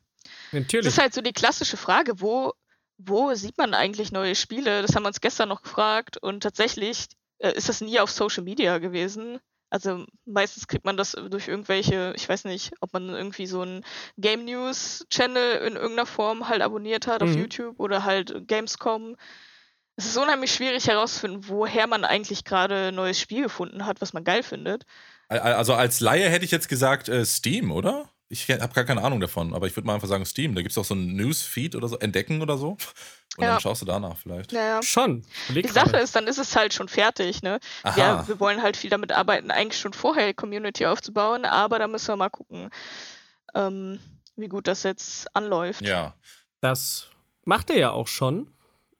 Natürlich. 0.52 0.86
ist 0.86 0.98
halt 0.98 1.14
so 1.14 1.20
die 1.20 1.32
klassische 1.32 1.76
Frage, 1.76 2.20
wo, 2.20 2.52
wo 2.98 3.34
sieht 3.34 3.58
man 3.58 3.74
eigentlich 3.74 4.12
neue 4.12 4.34
Spiele? 4.34 4.82
Das 4.82 4.94
haben 4.94 5.04
wir 5.04 5.08
uns 5.08 5.20
gestern 5.20 5.48
noch 5.48 5.62
gefragt 5.62 6.18
und 6.18 6.42
tatsächlich 6.42 7.06
äh, 7.38 7.52
ist 7.52 7.68
das 7.68 7.80
nie 7.80 7.98
auf 8.00 8.10
Social 8.10 8.44
Media 8.44 8.78
gewesen. 8.78 9.40
Also 9.72 10.04
meistens 10.26 10.66
kriegt 10.68 10.84
man 10.84 10.98
das 10.98 11.12
durch 11.30 11.48
irgendwelche, 11.48 12.12
ich 12.14 12.28
weiß 12.28 12.44
nicht, 12.44 12.72
ob 12.82 12.92
man 12.92 13.08
irgendwie 13.08 13.46
so 13.46 13.62
einen 13.62 13.84
Game 14.18 14.44
News 14.44 15.06
Channel 15.08 15.62
in 15.66 15.76
irgendeiner 15.76 16.04
Form 16.04 16.46
halt 16.50 16.60
abonniert 16.60 17.06
hat 17.06 17.22
auf 17.22 17.30
Mhm. 17.30 17.38
YouTube 17.38 17.80
oder 17.80 18.04
halt 18.04 18.46
Gamescom. 18.46 19.16
Es 19.96 20.04
ist 20.04 20.18
unheimlich 20.18 20.52
schwierig 20.52 20.88
herauszufinden, 20.88 21.48
woher 21.48 21.86
man 21.86 22.04
eigentlich 22.04 22.44
gerade 22.44 22.88
ein 22.88 22.94
neues 22.94 23.18
Spiel 23.18 23.44
gefunden 23.44 23.86
hat, 23.86 24.02
was 24.02 24.12
man 24.12 24.24
geil 24.24 24.42
findet. 24.42 24.84
Al- 25.28 25.40
Also 25.40 25.72
als 25.72 26.00
Laie 26.00 26.28
hätte 26.28 26.44
ich 26.44 26.50
jetzt 26.50 26.68
gesagt 26.68 27.08
äh, 27.08 27.24
Steam, 27.24 27.72
oder? 27.72 28.10
Ich 28.32 28.48
habe 28.50 28.72
gar 28.72 28.84
keine 28.84 29.02
Ahnung 29.04 29.20
davon, 29.20 29.52
aber 29.52 29.66
ich 29.66 29.76
würde 29.76 29.86
mal 29.86 29.94
einfach 29.94 30.08
sagen 30.08 30.24
Steam. 30.24 30.54
Da 30.54 30.62
gibt 30.62 30.72
es 30.72 30.78
auch 30.78 30.86
so 30.86 30.94
einen 30.94 31.16
Newsfeed 31.16 31.76
oder 31.76 31.86
so, 31.86 31.98
Entdecken 31.98 32.40
oder 32.40 32.56
so. 32.56 32.70
Und 33.36 33.44
Ja. 33.44 33.50
dann 33.52 33.60
schaust 33.60 33.82
du 33.82 33.86
danach 33.86 34.16
vielleicht. 34.16 34.52
Naja. 34.52 34.82
Schon. 34.82 35.22
Überleg 35.48 35.66
Die 35.66 35.72
Sache 35.72 35.98
ist, 35.98 36.16
dann 36.16 36.26
ist 36.26 36.38
es 36.38 36.56
halt 36.56 36.72
schon 36.72 36.88
fertig, 36.88 37.42
ne? 37.42 37.60
Aha. 37.82 37.98
Ja, 37.98 38.28
wir 38.28 38.40
wollen 38.40 38.62
halt 38.62 38.78
viel 38.78 38.88
damit 38.88 39.12
arbeiten, 39.12 39.50
eigentlich 39.50 39.78
schon 39.78 39.92
vorher 39.92 40.28
die 40.28 40.34
Community 40.34 40.86
aufzubauen, 40.86 41.44
aber 41.44 41.78
da 41.78 41.88
müssen 41.88 42.08
wir 42.08 42.16
mal 42.16 42.30
gucken, 42.30 42.70
ähm, 43.54 43.98
wie 44.36 44.48
gut 44.48 44.66
das 44.66 44.82
jetzt 44.82 45.34
anläuft. 45.36 45.82
Ja. 45.82 46.14
Das 46.62 47.08
macht 47.44 47.68
er 47.68 47.76
ja 47.78 47.90
auch 47.90 48.08
schon. 48.08 48.50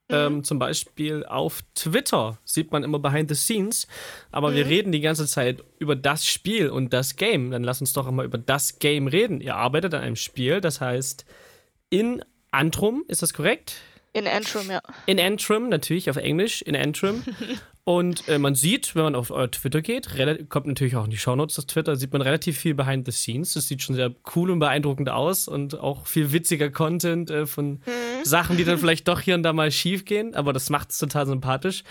Mhm. 0.09 0.15
Ähm, 0.15 0.45
zum 0.45 0.59
Beispiel 0.59 1.25
auf 1.25 1.63
Twitter 1.75 2.39
sieht 2.45 2.71
man 2.73 2.83
immer 2.85 2.99
behind 2.99 3.29
the 3.31 3.35
scenes. 3.35 3.87
Aber 4.31 4.55
wir 4.55 4.65
Mhm. 4.65 4.71
reden 4.71 4.93
die 4.93 5.01
ganze 5.01 5.27
Zeit 5.27 5.63
über 5.79 5.97
das 5.97 6.27
Spiel 6.27 6.69
und 6.69 6.93
das 6.93 7.17
Game. 7.17 7.51
Dann 7.51 7.65
lass 7.65 7.81
uns 7.81 7.93
doch 7.93 8.11
mal 8.11 8.25
über 8.25 8.39
das 8.39 8.79
Game 8.79 9.07
reden. 9.07 9.41
Ihr 9.41 9.55
arbeitet 9.57 9.95
an 9.95 10.03
einem 10.03 10.17
Spiel, 10.17 10.61
das 10.61 10.81
heißt 10.81 11.25
in 11.91 12.23
Antrum, 12.51 13.05
ist 13.09 13.23
das 13.23 13.33
korrekt? 13.33 13.77
In 14.15 14.27
Antrim, 14.27 14.71
ja. 14.71 14.83
In 15.07 15.19
Antrim, 15.19 15.71
natürlich 15.71 16.11
auf 16.11 16.17
Englisch, 16.17 16.61
in 16.63 16.77
Antrim. 16.77 17.23
Und 17.85 18.29
äh, 18.29 18.39
man 18.39 18.55
sieht, 18.55 18.95
wenn 18.95 19.03
man 19.03 19.15
auf 19.17 19.33
euer 19.33 19.51
Twitter 19.51 19.83
geht, 19.83 20.09
kommt 20.49 20.67
natürlich 20.67 20.95
auch 20.95 21.05
in 21.05 21.11
die 21.11 21.19
Shownotes 21.19 21.57
das 21.57 21.67
Twitter, 21.67 21.97
sieht 21.97 22.13
man 22.13 22.23
relativ 22.23 22.57
viel 22.57 22.75
behind 22.75 23.07
the 23.07 23.13
scenes. 23.13 23.55
Das 23.55 23.67
sieht 23.67 23.83
schon 23.83 23.97
sehr 23.97 24.15
cool 24.37 24.53
und 24.53 24.61
beeindruckend 24.61 25.09
aus 25.09 25.49
und 25.49 25.81
auch 25.81 26.07
viel 26.07 26.33
witziger 26.33 26.71
Content 26.71 27.31
äh, 27.31 27.45
von 27.45 27.83
Sachen, 28.23 28.57
die 28.57 28.65
dann 28.65 28.79
vielleicht 28.79 29.09
doch 29.09 29.21
hier 29.21 29.35
und 29.35 29.43
da 29.43 29.53
mal 29.53 29.73
schief 29.73 30.05
gehen, 30.05 30.37
aber 30.37 30.53
das 30.53 30.71
macht 30.71 30.91
es 30.91 30.99
total 30.99 31.27
sympathisch. 31.27 31.83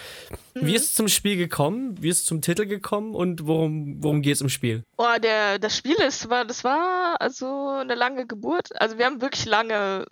Wie 0.53 0.75
ist 0.75 0.85
es 0.85 0.93
zum 0.93 1.09
Spiel 1.09 1.35
gekommen? 1.35 2.01
Wie 2.01 2.07
ist 2.07 2.19
es 2.19 2.25
zum 2.25 2.41
Titel 2.41 2.65
gekommen 2.65 3.13
und 3.13 3.45
worum, 3.45 4.01
worum 4.01 4.21
geht 4.21 4.35
es 4.35 4.41
im 4.41 4.49
Spiel? 4.49 4.83
Boah, 4.95 5.19
der, 5.19 5.59
das 5.59 5.75
Spiel 5.75 5.95
ist, 5.95 6.29
war, 6.29 6.45
das 6.45 6.63
war 6.63 7.19
also 7.19 7.67
eine 7.81 7.95
lange 7.95 8.25
Geburt. 8.25 8.69
Also 8.79 8.97
wir 8.97 9.05
haben 9.05 9.21
wirklich 9.21 9.45
lange 9.45 10.05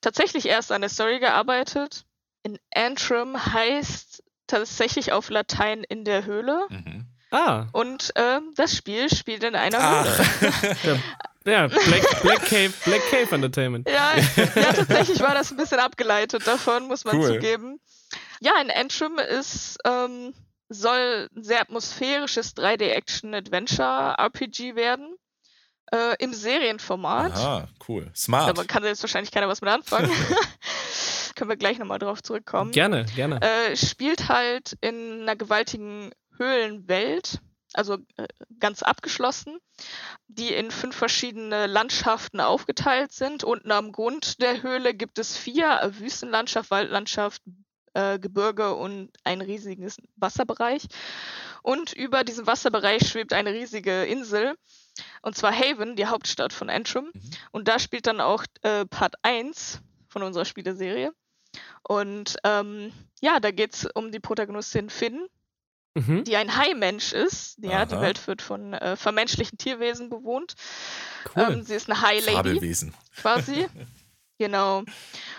tatsächlich 0.00 0.46
erst 0.46 0.72
an 0.72 0.80
der 0.80 0.90
Story 0.90 1.20
gearbeitet. 1.20 2.06
In 2.42 2.58
Antrim 2.74 3.36
heißt 3.36 4.22
tatsächlich 4.46 5.12
auf 5.12 5.28
Latein 5.30 5.82
in 5.84 6.04
der 6.04 6.24
Höhle. 6.24 6.66
Mhm. 6.70 7.06
Ah, 7.30 7.66
Und 7.72 8.12
ähm, 8.14 8.52
das 8.56 8.74
Spiel 8.76 9.10
spielt 9.14 9.42
in 9.44 9.54
einer 9.56 9.78
Ach. 9.80 10.06
Höhle. 10.40 11.02
ja, 11.44 11.66
Black, 11.66 12.22
Black, 12.22 12.44
Cave, 12.46 12.72
Black 12.84 13.02
Cave 13.10 13.34
Entertainment. 13.34 13.88
Ja, 13.88 14.12
ja, 14.54 14.72
tatsächlich 14.72 15.20
war 15.20 15.34
das 15.34 15.50
ein 15.50 15.56
bisschen 15.56 15.80
abgeleitet 15.80 16.46
davon, 16.46 16.86
muss 16.86 17.04
man 17.04 17.16
Cool. 17.16 17.34
zugeben. 17.34 17.80
Ja, 18.40 18.52
in 18.62 18.70
Antrim 18.70 19.18
ist, 19.18 19.78
ähm, 19.84 20.32
soll 20.68 21.28
ein 21.34 21.42
sehr 21.42 21.60
atmosphärisches 21.62 22.54
3D-Action-Adventure-RPG 22.56 24.76
werden. 24.76 25.16
Äh, 25.92 26.16
Im 26.18 26.34
Serienformat. 26.34 27.32
Aha, 27.36 27.68
cool. 27.88 28.10
Smart. 28.14 28.56
Da 28.58 28.64
kann 28.64 28.82
jetzt 28.84 29.02
wahrscheinlich 29.02 29.30
keiner 29.30 29.48
was 29.48 29.60
mit 29.60 29.70
anfangen. 29.70 30.10
Können 31.36 31.50
wir 31.50 31.56
gleich 31.56 31.78
nochmal 31.78 31.98
drauf 31.98 32.22
zurückkommen. 32.22 32.72
Gerne, 32.72 33.04
gerne. 33.14 33.40
Äh, 33.42 33.76
spielt 33.76 34.28
halt 34.28 34.76
in 34.80 35.20
einer 35.22 35.36
gewaltigen 35.36 36.10
Höhlenwelt, 36.38 37.40
also 37.74 37.98
äh, 38.16 38.26
ganz 38.58 38.82
abgeschlossen, 38.82 39.58
die 40.28 40.52
in 40.52 40.70
fünf 40.70 40.96
verschiedene 40.96 41.66
Landschaften 41.66 42.40
aufgeteilt 42.40 43.12
sind. 43.12 43.44
Unten 43.44 43.70
am 43.70 43.92
Grund 43.92 44.40
der 44.40 44.62
Höhle 44.62 44.94
gibt 44.94 45.18
es 45.18 45.36
vier 45.36 45.92
Wüstenlandschaft, 45.98 46.70
Waldlandschaft, 46.70 47.42
äh, 47.92 48.18
Gebirge 48.18 48.74
und 48.74 49.10
ein 49.22 49.42
riesiges 49.42 49.98
Wasserbereich. 50.16 50.86
Und 51.62 51.92
über 51.92 52.24
diesem 52.24 52.46
Wasserbereich 52.46 53.06
schwebt 53.06 53.34
eine 53.34 53.52
riesige 53.52 54.04
Insel, 54.04 54.54
und 55.20 55.36
zwar 55.36 55.52
Haven, 55.52 55.96
die 55.96 56.06
Hauptstadt 56.06 56.54
von 56.54 56.70
Antrim. 56.70 57.10
Mhm. 57.12 57.20
Und 57.52 57.68
da 57.68 57.78
spielt 57.78 58.06
dann 58.06 58.22
auch 58.22 58.44
äh, 58.62 58.86
Part 58.86 59.16
1 59.22 59.82
von 60.08 60.22
unserer 60.22 60.46
Spieleserie. 60.46 61.12
Und 61.82 62.36
ähm, 62.44 62.92
ja, 63.20 63.40
da 63.40 63.50
geht 63.50 63.74
es 63.74 63.86
um 63.94 64.10
die 64.12 64.20
Protagonistin 64.20 64.90
Finn, 64.90 65.28
Mhm. 65.96 66.24
die 66.24 66.36
ein 66.36 66.54
Hai-Mensch 66.54 67.14
ist. 67.14 67.56
Ja, 67.62 67.86
die 67.86 67.94
Aha. 67.94 68.02
Welt 68.02 68.26
wird 68.26 68.42
von 68.42 68.74
äh, 68.74 68.96
vermenschlichen 68.96 69.56
Tierwesen 69.56 70.10
bewohnt. 70.10 70.54
Cool. 71.34 71.54
Ähm, 71.54 71.62
sie 71.62 71.74
ist 71.74 71.90
eine 71.90 72.02
Hai-Lady 72.02 72.76
quasi. 73.16 73.66
genau. 74.38 74.84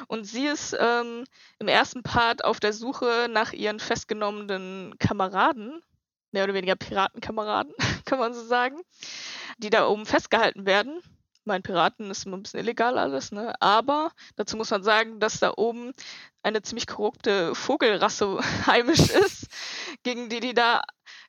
Und 0.08 0.26
sie 0.26 0.48
ist 0.48 0.76
ähm, 0.80 1.26
im 1.60 1.68
ersten 1.68 2.02
Part 2.02 2.44
auf 2.44 2.60
der 2.60 2.74
Suche 2.74 3.28
nach 3.32 3.54
ihren 3.54 3.80
festgenommenen 3.80 4.98
Kameraden, 4.98 5.80
mehr 6.32 6.44
oder 6.44 6.56
weniger 6.56 6.76
Piratenkameraden, 6.76 7.74
kann 8.06 8.18
man 8.18 8.34
so 8.34 8.44
sagen, 8.44 8.82
die 9.60 9.70
da 9.70 9.88
oben 9.88 10.08
festgehalten 10.08 10.66
werden. 10.66 11.04
Mein 11.48 11.64
Piraten 11.64 12.12
ist 12.12 12.26
immer 12.26 12.38
ein 12.38 12.44
bisschen 12.44 12.60
illegal 12.60 12.98
alles, 12.98 13.32
ne? 13.32 13.54
Aber 13.62 14.12
dazu 14.36 14.58
muss 14.58 14.70
man 14.70 14.84
sagen, 14.84 15.22
dass 15.22 15.40
da 15.40 15.54
oben 15.56 15.94
eine 16.44 16.62
ziemlich 16.62 16.88
korrupte 16.88 17.56
Vogelrasse 17.56 18.40
heimisch 18.68 19.10
ist, 19.10 19.48
gegen 20.04 20.30
die 20.30 20.42
die 20.42 20.54
da 20.54 20.82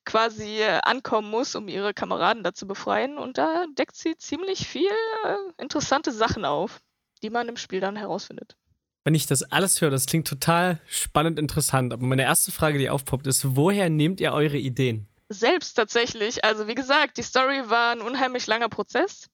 quasi 0.05 0.61
äh, 0.61 0.81
ankommen 0.83 1.31
muss, 1.31 1.55
um 1.55 1.69
ihre 1.69 1.95
Kameraden 1.95 2.43
da 2.43 2.53
zu 2.53 2.67
befreien. 2.67 3.17
Und 3.17 3.39
da 3.39 3.67
deckt 3.79 3.95
sie 3.95 4.17
ziemlich 4.17 4.67
viel 4.67 4.91
äh, 5.25 5.63
interessante 5.63 6.13
Sachen 6.13 6.45
auf, 6.45 6.81
die 7.23 7.31
man 7.31 7.49
im 7.49 7.57
Spiel 7.57 7.81
dann 7.81 7.95
herausfindet. 7.95 8.57
Wenn 9.05 9.15
ich 9.15 9.27
das 9.27 9.45
alles 9.45 9.81
höre, 9.81 9.91
das 9.91 10.07
klingt 10.07 10.27
total 10.27 10.81
spannend 10.89 11.39
interessant. 11.39 11.93
Aber 11.93 12.05
meine 12.05 12.23
erste 12.23 12.51
Frage, 12.51 12.79
die 12.79 12.91
aufpoppt, 12.91 13.29
ist, 13.29 13.57
woher 13.57 13.89
nehmt 13.89 14.21
ihr 14.21 14.33
eure 14.33 14.59
Ideen? 14.59 15.07
Selbst 15.29 15.75
tatsächlich, 15.75 16.45
also 16.45 16.67
wie 16.67 16.75
gesagt, 16.75 17.19
die 17.19 17.23
Story 17.23 17.63
war 17.71 17.93
ein 17.93 18.01
unheimlich 18.01 18.47
langer 18.47 18.69
Prozess. 18.69 19.29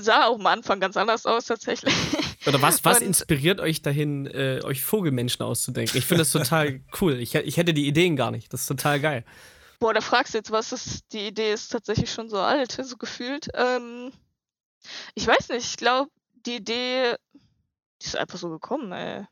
Sah 0.00 0.26
auch 0.26 0.38
am 0.38 0.46
Anfang 0.46 0.80
ganz 0.80 0.96
anders 0.96 1.26
aus 1.26 1.46
tatsächlich. 1.46 1.94
Oder 2.46 2.60
was, 2.62 2.84
was 2.84 3.00
Und- 3.00 3.06
inspiriert 3.06 3.60
euch 3.60 3.82
dahin, 3.82 4.26
äh, 4.26 4.60
euch 4.64 4.82
Vogelmenschen 4.84 5.44
auszudenken? 5.44 5.96
Ich 5.96 6.04
finde 6.06 6.22
das 6.22 6.30
total 6.32 6.80
cool. 7.00 7.18
Ich, 7.18 7.34
ich 7.34 7.56
hätte 7.56 7.74
die 7.74 7.86
Ideen 7.88 8.16
gar 8.16 8.30
nicht. 8.30 8.52
Das 8.52 8.62
ist 8.62 8.66
total 8.66 9.00
geil. 9.00 9.24
Boah, 9.80 9.94
da 9.94 10.00
fragst 10.00 10.34
du 10.34 10.38
jetzt, 10.38 10.50
was 10.52 10.72
ist, 10.72 11.12
die 11.12 11.26
Idee 11.26 11.52
ist 11.52 11.68
tatsächlich 11.70 12.12
schon 12.12 12.28
so 12.28 12.38
alt, 12.38 12.72
so 12.80 12.96
gefühlt. 12.96 13.48
Ähm, 13.54 14.12
ich 15.14 15.26
weiß 15.26 15.48
nicht, 15.48 15.66
ich 15.66 15.76
glaube, 15.76 16.10
die 16.46 16.56
Idee, 16.56 17.16
die 18.02 18.06
ist 18.06 18.16
einfach 18.16 18.38
so 18.38 18.48
gekommen, 18.50 18.92
ey. 18.92 19.24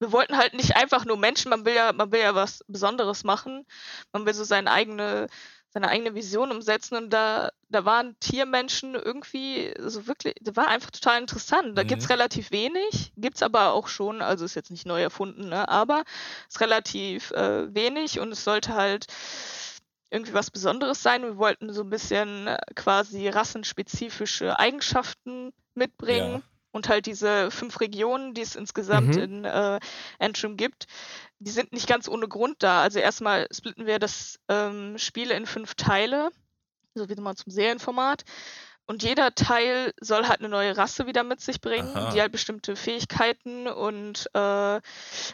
Wir 0.00 0.12
wollten 0.12 0.36
halt 0.36 0.52
nicht 0.54 0.76
einfach 0.76 1.04
nur 1.06 1.16
Menschen, 1.16 1.48
man 1.50 1.64
will 1.64 1.74
ja, 1.74 1.92
man 1.92 2.10
will 2.12 2.20
ja 2.20 2.34
was 2.34 2.62
Besonderes 2.66 3.24
machen. 3.24 3.64
Man 4.12 4.26
will 4.26 4.34
so 4.34 4.44
seine 4.44 4.70
eigene, 4.70 5.28
seine 5.74 5.88
eigene 5.88 6.14
Vision 6.14 6.52
umsetzen 6.52 6.96
und 6.96 7.10
da, 7.10 7.50
da 7.68 7.84
waren 7.84 8.16
Tiermenschen 8.20 8.94
irgendwie 8.94 9.74
so 9.80 10.06
wirklich, 10.06 10.36
das 10.40 10.54
war 10.54 10.68
einfach 10.68 10.92
total 10.92 11.20
interessant. 11.20 11.76
Da 11.76 11.82
mhm. 11.82 11.88
gibt 11.88 12.02
es 12.02 12.10
relativ 12.10 12.52
wenig, 12.52 13.12
gibt 13.16 13.36
es 13.36 13.42
aber 13.42 13.72
auch 13.72 13.88
schon, 13.88 14.22
also 14.22 14.44
ist 14.44 14.54
jetzt 14.54 14.70
nicht 14.70 14.86
neu 14.86 15.02
erfunden, 15.02 15.48
ne? 15.48 15.68
aber 15.68 16.04
ist 16.48 16.60
relativ 16.60 17.32
äh, 17.32 17.74
wenig 17.74 18.20
und 18.20 18.30
es 18.30 18.44
sollte 18.44 18.74
halt 18.74 19.06
irgendwie 20.10 20.32
was 20.32 20.52
Besonderes 20.52 21.02
sein. 21.02 21.22
Wir 21.22 21.38
wollten 21.38 21.72
so 21.72 21.82
ein 21.82 21.90
bisschen 21.90 22.46
äh, 22.46 22.56
quasi 22.76 23.28
rassenspezifische 23.28 24.56
Eigenschaften 24.56 25.52
mitbringen. 25.74 26.34
Ja. 26.34 26.53
Und 26.74 26.88
halt 26.88 27.06
diese 27.06 27.52
fünf 27.52 27.78
Regionen, 27.80 28.34
die 28.34 28.40
es 28.40 28.56
insgesamt 28.56 29.14
mhm. 29.14 29.22
in 29.22 29.44
äh, 29.44 29.78
Antrim 30.18 30.56
gibt, 30.56 30.86
die 31.38 31.52
sind 31.52 31.72
nicht 31.72 31.86
ganz 31.86 32.08
ohne 32.08 32.26
Grund 32.26 32.64
da. 32.64 32.82
Also 32.82 32.98
erstmal 32.98 33.46
splitten 33.52 33.86
wir 33.86 34.00
das 34.00 34.40
ähm, 34.48 34.98
Spiel 34.98 35.30
in 35.30 35.46
fünf 35.46 35.76
Teile, 35.76 36.30
so 36.96 37.08
wie 37.08 37.14
mal 37.14 37.36
zum 37.36 37.52
Serienformat. 37.52 38.24
Und 38.86 39.04
jeder 39.04 39.36
Teil 39.36 39.92
soll 40.00 40.26
halt 40.26 40.40
eine 40.40 40.48
neue 40.48 40.76
Rasse 40.76 41.06
wieder 41.06 41.22
mit 41.22 41.40
sich 41.40 41.60
bringen, 41.60 41.94
Aha. 41.94 42.10
die 42.10 42.20
halt 42.20 42.32
bestimmte 42.32 42.74
Fähigkeiten 42.74 43.68
und 43.68 44.28
äh, 44.34 44.80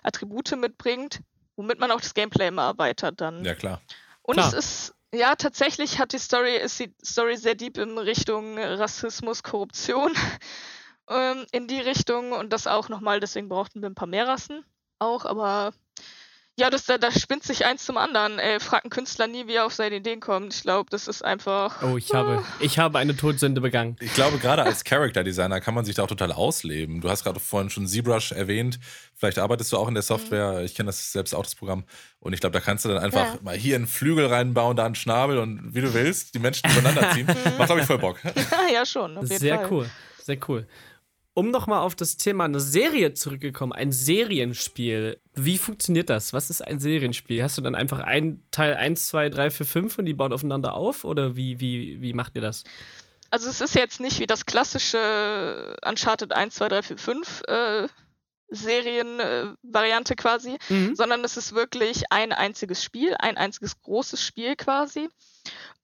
Attribute 0.02 0.54
mitbringt, 0.58 1.20
womit 1.56 1.78
man 1.78 1.90
auch 1.90 2.02
das 2.02 2.12
Gameplay 2.12 2.48
immer 2.48 2.64
erweitert 2.64 3.18
dann. 3.22 3.46
Ja, 3.46 3.54
klar. 3.54 3.80
Und 4.20 4.34
klar. 4.34 4.48
es 4.48 4.52
ist, 4.52 4.94
ja, 5.14 5.36
tatsächlich 5.36 5.98
hat 5.98 6.12
die 6.12 6.18
Story, 6.18 6.56
ist 6.58 6.78
die 6.78 6.94
Story 7.02 7.38
sehr 7.38 7.54
deep 7.54 7.78
in 7.78 7.96
Richtung 7.96 8.58
Rassismus, 8.58 9.42
Korruption 9.42 10.12
ähm, 11.10 11.46
in 11.52 11.66
die 11.66 11.80
Richtung 11.80 12.32
und 12.32 12.52
das 12.52 12.66
auch 12.66 12.88
nochmal, 12.88 13.20
deswegen 13.20 13.48
brauchten 13.48 13.82
wir 13.82 13.90
ein 13.90 13.94
paar 13.94 14.08
mehr 14.08 14.26
Rassen 14.26 14.64
auch, 14.98 15.24
aber 15.24 15.72
ja, 16.60 16.68
das, 16.68 16.84
da, 16.84 16.98
da 16.98 17.10
spinnt 17.10 17.42
sich 17.42 17.64
eins 17.64 17.86
zum 17.86 17.96
anderen. 17.96 18.38
Ey, 18.38 18.60
fragt 18.60 18.84
ein 18.84 18.90
Künstler 18.90 19.26
nie, 19.26 19.46
wie 19.46 19.54
er 19.54 19.64
auf 19.64 19.72
seine 19.72 19.96
Ideen 19.96 20.20
kommt. 20.20 20.52
Ich 20.52 20.60
glaube, 20.60 20.90
das 20.90 21.08
ist 21.08 21.24
einfach. 21.24 21.82
Oh, 21.82 21.96
ich 21.96 22.12
habe, 22.12 22.44
ah. 22.44 22.52
ich 22.60 22.78
habe 22.78 22.98
eine 22.98 23.16
Todsünde 23.16 23.62
begangen. 23.62 23.96
Ich 24.00 24.12
glaube, 24.12 24.36
gerade 24.36 24.62
als 24.62 24.84
Character 24.84 25.24
Designer 25.24 25.62
kann 25.62 25.72
man 25.72 25.86
sich 25.86 25.94
da 25.94 26.02
auch 26.02 26.08
total 26.08 26.32
ausleben. 26.32 27.00
Du 27.00 27.08
hast 27.08 27.24
gerade 27.24 27.40
vorhin 27.40 27.70
schon 27.70 27.86
ZBrush 27.86 28.32
erwähnt. 28.32 28.78
Vielleicht 29.14 29.38
arbeitest 29.38 29.72
du 29.72 29.78
auch 29.78 29.88
in 29.88 29.94
der 29.94 30.02
Software. 30.02 30.58
Mhm. 30.58 30.64
Ich 30.66 30.74
kenne 30.74 30.88
das 30.88 31.12
selbst 31.12 31.34
auch, 31.34 31.44
das 31.44 31.54
Programm. 31.54 31.84
Und 32.18 32.34
ich 32.34 32.40
glaube, 32.40 32.52
da 32.52 32.60
kannst 32.60 32.84
du 32.84 32.90
dann 32.90 32.98
einfach 32.98 33.34
ja. 33.34 33.38
mal 33.40 33.56
hier 33.56 33.76
einen 33.76 33.86
Flügel 33.86 34.26
reinbauen, 34.26 34.76
da 34.76 34.84
einen 34.84 34.96
Schnabel 34.96 35.38
und 35.38 35.74
wie 35.74 35.80
du 35.80 35.94
willst, 35.94 36.34
die 36.34 36.40
Menschen 36.40 36.70
übereinander 36.70 37.12
ziehen. 37.12 37.26
Macht, 37.56 37.66
glaube 37.68 37.80
ich, 37.80 37.86
voll 37.86 37.98
Bock. 37.98 38.18
ja, 38.74 38.84
schon. 38.84 39.24
Sehr 39.24 39.60
Fall. 39.60 39.68
cool. 39.70 39.90
Sehr 40.22 40.36
cool 40.46 40.66
um 41.40 41.50
nochmal 41.50 41.80
auf 41.80 41.94
das 41.94 42.18
Thema 42.18 42.44
eine 42.44 42.60
Serie 42.60 43.14
zurückgekommen, 43.14 43.72
ein 43.72 43.92
Serienspiel. 43.92 45.18
Wie 45.32 45.56
funktioniert 45.56 46.10
das? 46.10 46.34
Was 46.34 46.50
ist 46.50 46.60
ein 46.60 46.80
Serienspiel? 46.80 47.42
Hast 47.42 47.56
du 47.56 47.62
dann 47.62 47.74
einfach 47.74 48.00
ein 48.00 48.42
Teil 48.50 48.74
1, 48.74 49.06
2, 49.06 49.30
3, 49.30 49.48
4, 49.48 49.64
5 49.64 49.98
und 50.00 50.04
die 50.04 50.12
bauen 50.12 50.34
aufeinander 50.34 50.74
auf? 50.74 51.02
Oder 51.02 51.36
wie, 51.36 51.58
wie, 51.58 52.02
wie 52.02 52.12
macht 52.12 52.36
ihr 52.36 52.42
das? 52.42 52.64
Also 53.30 53.48
es 53.48 53.62
ist 53.62 53.74
jetzt 53.74 54.00
nicht 54.00 54.20
wie 54.20 54.26
das 54.26 54.44
klassische 54.44 55.76
Uncharted 55.82 56.34
1, 56.34 56.56
2, 56.56 56.68
3, 56.68 56.82
4, 56.82 56.98
5 56.98 57.42
äh, 57.48 57.88
Serienvariante 58.48 60.12
äh, 60.12 60.16
quasi, 60.16 60.58
mhm. 60.68 60.94
sondern 60.94 61.24
es 61.24 61.38
ist 61.38 61.54
wirklich 61.54 62.02
ein 62.10 62.32
einziges 62.32 62.84
Spiel, 62.84 63.14
ein 63.18 63.38
einziges 63.38 63.80
großes 63.80 64.22
Spiel 64.22 64.56
quasi, 64.56 65.08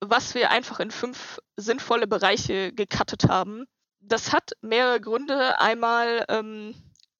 was 0.01 0.35
wir 0.35 0.51
einfach 0.51 0.79
in 0.79 0.91
fünf 0.91 1.39
sinnvolle 1.55 2.05
Bereiche 2.05 2.73
gecuttet 2.73 3.27
haben 3.27 3.65
das 3.99 4.33
hat 4.33 4.51
mehrere 4.61 4.99
Gründe. 5.01 5.59
Einmal, 5.59 6.25
ähm, 6.29 6.75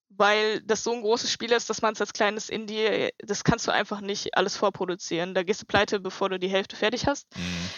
weil 0.10 0.62
das 0.62 0.84
so 0.84 0.94
ein 0.94 1.02
großes 1.02 1.32
Spiel 1.32 1.52
ist, 1.52 1.70
dass 1.70 1.82
man 1.82 1.94
es 1.94 2.02
als 2.02 2.14
kleines 2.14 2.50
Indie, 2.50 3.10
das 3.20 3.44
kannst 3.44 3.68
du 3.68 3.72
einfach 3.72 4.02
nicht 4.02 4.36
alles 4.36 4.56
vorproduzieren. 4.56 5.34
Da 5.34 5.44
gehst 5.44 5.62
du 5.62 5.66
pleite, 5.66 6.00
bevor 6.00 6.30
du 6.30 6.40
die 6.40 6.50
Hälfte 6.50 6.76
fertig 6.76 7.08
hast. 7.08 7.28
Mhm. 7.36 7.70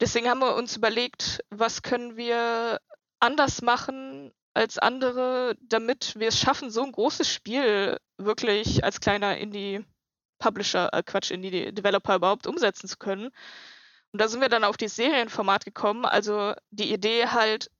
Deswegen 0.00 0.28
haben 0.28 0.40
wir 0.40 0.54
uns 0.54 0.76
überlegt, 0.76 1.44
was 1.50 1.82
können 1.82 2.16
wir 2.16 2.80
anders 3.18 3.62
machen 3.62 4.32
als 4.54 4.78
andere, 4.78 5.56
damit 5.60 6.14
wir 6.18 6.28
es 6.28 6.38
schaffen, 6.38 6.70
so 6.70 6.82
ein 6.82 6.92
großes 6.92 7.32
Spiel 7.32 7.98
wirklich 8.16 8.84
als 8.84 9.00
kleiner 9.00 9.36
Indie-Publisher, 9.38 10.90
äh 10.92 11.02
Quatsch, 11.02 11.30
Indie-Developer 11.30 12.16
überhaupt 12.16 12.46
umsetzen 12.46 12.88
zu 12.88 12.96
können. 12.96 13.30
Und 14.12 14.20
da 14.20 14.28
sind 14.28 14.40
wir 14.40 14.48
dann 14.48 14.64
auf 14.64 14.76
dieses 14.76 14.96
Serienformat 14.96 15.64
gekommen. 15.64 16.04
Also 16.04 16.54
die 16.70 16.92
Idee 16.92 17.26
halt, 17.26 17.70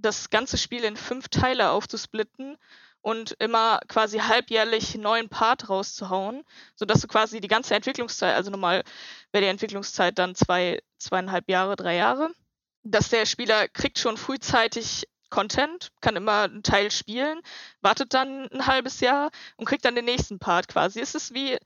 das 0.00 0.30
ganze 0.30 0.58
Spiel 0.58 0.84
in 0.84 0.96
fünf 0.96 1.28
Teile 1.28 1.70
aufzusplitten 1.70 2.56
und 3.00 3.32
immer 3.38 3.80
quasi 3.88 4.18
halbjährlich 4.18 4.94
einen 4.94 5.04
neuen 5.04 5.28
Part 5.28 5.68
rauszuhauen, 5.68 6.44
sodass 6.74 7.00
du 7.00 7.06
quasi 7.06 7.40
die 7.40 7.48
ganze 7.48 7.74
Entwicklungszeit, 7.74 8.34
also 8.34 8.50
normal 8.50 8.84
wäre 9.32 9.42
die 9.42 9.50
Entwicklungszeit 9.50 10.18
dann 10.18 10.34
zwei, 10.34 10.82
zweieinhalb 10.98 11.48
Jahre, 11.48 11.76
drei 11.76 11.96
Jahre, 11.96 12.30
dass 12.82 13.08
der 13.08 13.26
Spieler 13.26 13.68
kriegt 13.68 13.98
schon 13.98 14.16
frühzeitig 14.16 15.08
Content, 15.30 15.90
kann 16.00 16.16
immer 16.16 16.42
einen 16.42 16.62
Teil 16.62 16.90
spielen, 16.90 17.40
wartet 17.80 18.14
dann 18.14 18.48
ein 18.52 18.66
halbes 18.66 19.00
Jahr 19.00 19.30
und 19.56 19.66
kriegt 19.66 19.84
dann 19.84 19.94
den 19.94 20.04
nächsten 20.04 20.38
Part 20.38 20.68
quasi. 20.68 21.00
Es 21.00 21.14
ist 21.14 21.34
wie, 21.34 21.56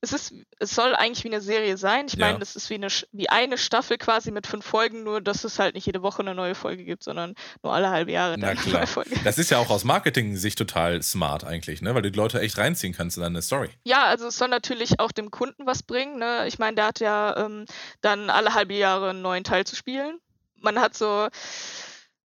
es 0.00 0.12
ist, 0.12 0.34
es 0.58 0.70
soll 0.70 0.94
eigentlich 0.94 1.24
wie 1.24 1.28
eine 1.28 1.40
Serie 1.40 1.76
sein. 1.76 2.06
Ich 2.06 2.14
ja. 2.14 2.26
meine, 2.26 2.38
das 2.38 2.54
ist 2.56 2.68
wie 2.70 2.74
eine, 2.74 2.88
wie 3.12 3.28
eine 3.28 3.58
Staffel 3.58 3.96
quasi 3.98 4.30
mit 4.30 4.46
fünf 4.46 4.64
Folgen, 4.64 5.02
nur 5.02 5.20
dass 5.20 5.44
es 5.44 5.58
halt 5.58 5.74
nicht 5.74 5.86
jede 5.86 6.02
Woche 6.02 6.20
eine 6.20 6.34
neue 6.34 6.54
Folge 6.54 6.84
gibt, 6.84 7.02
sondern 7.02 7.34
nur 7.62 7.72
alle 7.72 7.90
halbe 7.90 8.12
Jahre 8.12 8.36
Na, 8.38 8.48
eine 8.48 8.60
neue 8.66 8.86
Folge. 8.86 9.18
Das 9.24 9.38
ist 9.38 9.50
ja 9.50 9.58
auch 9.58 9.70
aus 9.76 9.84
Marketing-Sicht 9.84 10.58
total 10.58 11.02
smart 11.02 11.44
eigentlich, 11.44 11.80
ne? 11.80 11.94
weil 11.94 12.02
du 12.02 12.10
die 12.10 12.16
Leute 12.16 12.40
echt 12.40 12.58
reinziehen 12.58 12.92
kannst 12.92 13.16
in 13.16 13.22
deine 13.22 13.42
Story. 13.42 13.70
Ja, 13.84 14.04
also 14.04 14.26
es 14.26 14.36
soll 14.36 14.48
natürlich 14.48 15.00
auch 15.00 15.12
dem 15.12 15.30
Kunden 15.30 15.66
was 15.66 15.82
bringen. 15.82 16.18
Ne? 16.18 16.46
Ich 16.46 16.58
meine, 16.58 16.76
der 16.76 16.86
hat 16.86 17.00
ja 17.00 17.36
ähm, 17.36 17.64
dann 18.00 18.30
alle 18.30 18.54
halbe 18.54 18.74
Jahre 18.74 19.10
einen 19.10 19.22
neuen 19.22 19.44
Teil 19.44 19.64
zu 19.64 19.76
spielen. 19.76 20.18
Man 20.60 20.78
hat 20.80 20.94
so 20.96 21.28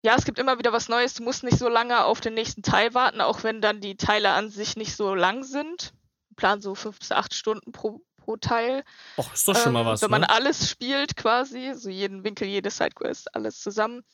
ja, 0.07 0.15
es 0.15 0.23
gibt 0.23 0.39
immer 0.39 0.57
wieder 0.57 0.71
was 0.71 0.87
Neues. 0.87 1.15
Du 1.15 1.23
musst 1.23 1.43
nicht 1.43 1.59
so 1.59 1.67
lange 1.67 2.05
auf 2.05 2.21
den 2.21 2.33
nächsten 2.33 2.63
Teil 2.63 2.93
warten, 2.93 3.19
auch 3.19 3.43
wenn 3.43 3.59
dann 3.59 3.81
die 3.81 3.97
Teile 3.97 4.29
an 4.29 4.49
sich 4.49 4.77
nicht 4.77 4.95
so 4.95 5.13
lang 5.13 5.43
sind. 5.43 5.91
Plan 6.37 6.61
so 6.61 6.75
fünf 6.75 6.97
bis 6.97 7.11
acht 7.11 7.33
Stunden 7.33 7.73
pro, 7.73 7.99
pro 8.15 8.37
Teil. 8.37 8.85
Och, 9.17 9.33
ist 9.33 9.45
doch 9.49 9.57
schon 9.57 9.73
mal 9.73 9.81
ähm, 9.81 9.87
was. 9.87 10.01
Wenn 10.01 10.11
man 10.11 10.21
ne? 10.21 10.29
alles 10.29 10.69
spielt 10.69 11.17
quasi, 11.17 11.73
so 11.75 11.89
jeden 11.89 12.23
Winkel, 12.23 12.47
jede 12.47 12.69
Sidequest, 12.69 13.35
alles 13.35 13.59
zusammen. 13.59 14.05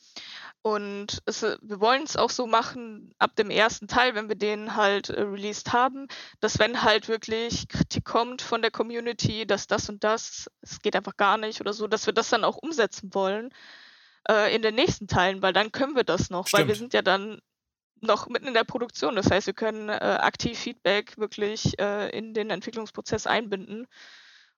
Und 0.62 1.22
es, 1.26 1.42
wir 1.42 1.78
wollen 1.78 2.02
es 2.02 2.16
auch 2.16 2.30
so 2.30 2.48
machen, 2.48 3.14
ab 3.20 3.36
dem 3.36 3.50
ersten 3.50 3.86
Teil, 3.86 4.16
wenn 4.16 4.28
wir 4.28 4.34
den 4.34 4.74
halt 4.74 5.10
äh, 5.10 5.22
released 5.22 5.72
haben, 5.72 6.08
dass 6.40 6.58
wenn 6.58 6.82
halt 6.82 7.06
wirklich 7.06 7.68
Kritik 7.68 8.04
kommt 8.04 8.42
von 8.42 8.62
der 8.62 8.72
Community, 8.72 9.46
dass 9.46 9.68
das 9.68 9.88
und 9.88 10.02
das, 10.02 10.50
es 10.60 10.80
geht 10.80 10.96
einfach 10.96 11.16
gar 11.16 11.38
nicht 11.38 11.60
oder 11.60 11.72
so, 11.72 11.86
dass 11.86 12.06
wir 12.06 12.12
das 12.12 12.30
dann 12.30 12.42
auch 12.42 12.56
umsetzen 12.56 13.14
wollen 13.14 13.54
äh, 14.28 14.54
in 14.54 14.62
den 14.62 14.74
nächsten 14.74 15.06
Teilen, 15.06 15.42
weil 15.42 15.52
dann 15.52 15.72
können 15.72 15.96
wir 15.96 16.04
das 16.04 16.30
noch, 16.30 16.46
Stimmt. 16.46 16.60
weil 16.62 16.68
wir 16.68 16.74
sind 16.76 16.94
ja 16.94 17.02
dann 17.02 17.40
noch 18.00 18.28
mitten 18.28 18.46
in 18.46 18.54
der 18.54 18.64
Produktion. 18.64 19.16
Das 19.16 19.30
heißt, 19.30 19.46
wir 19.46 19.54
können 19.54 19.88
äh, 19.88 19.92
aktiv 19.92 20.58
Feedback 20.58 21.16
wirklich 21.16 21.78
äh, 21.78 22.10
in 22.16 22.34
den 22.34 22.50
Entwicklungsprozess 22.50 23.26
einbinden 23.26 23.86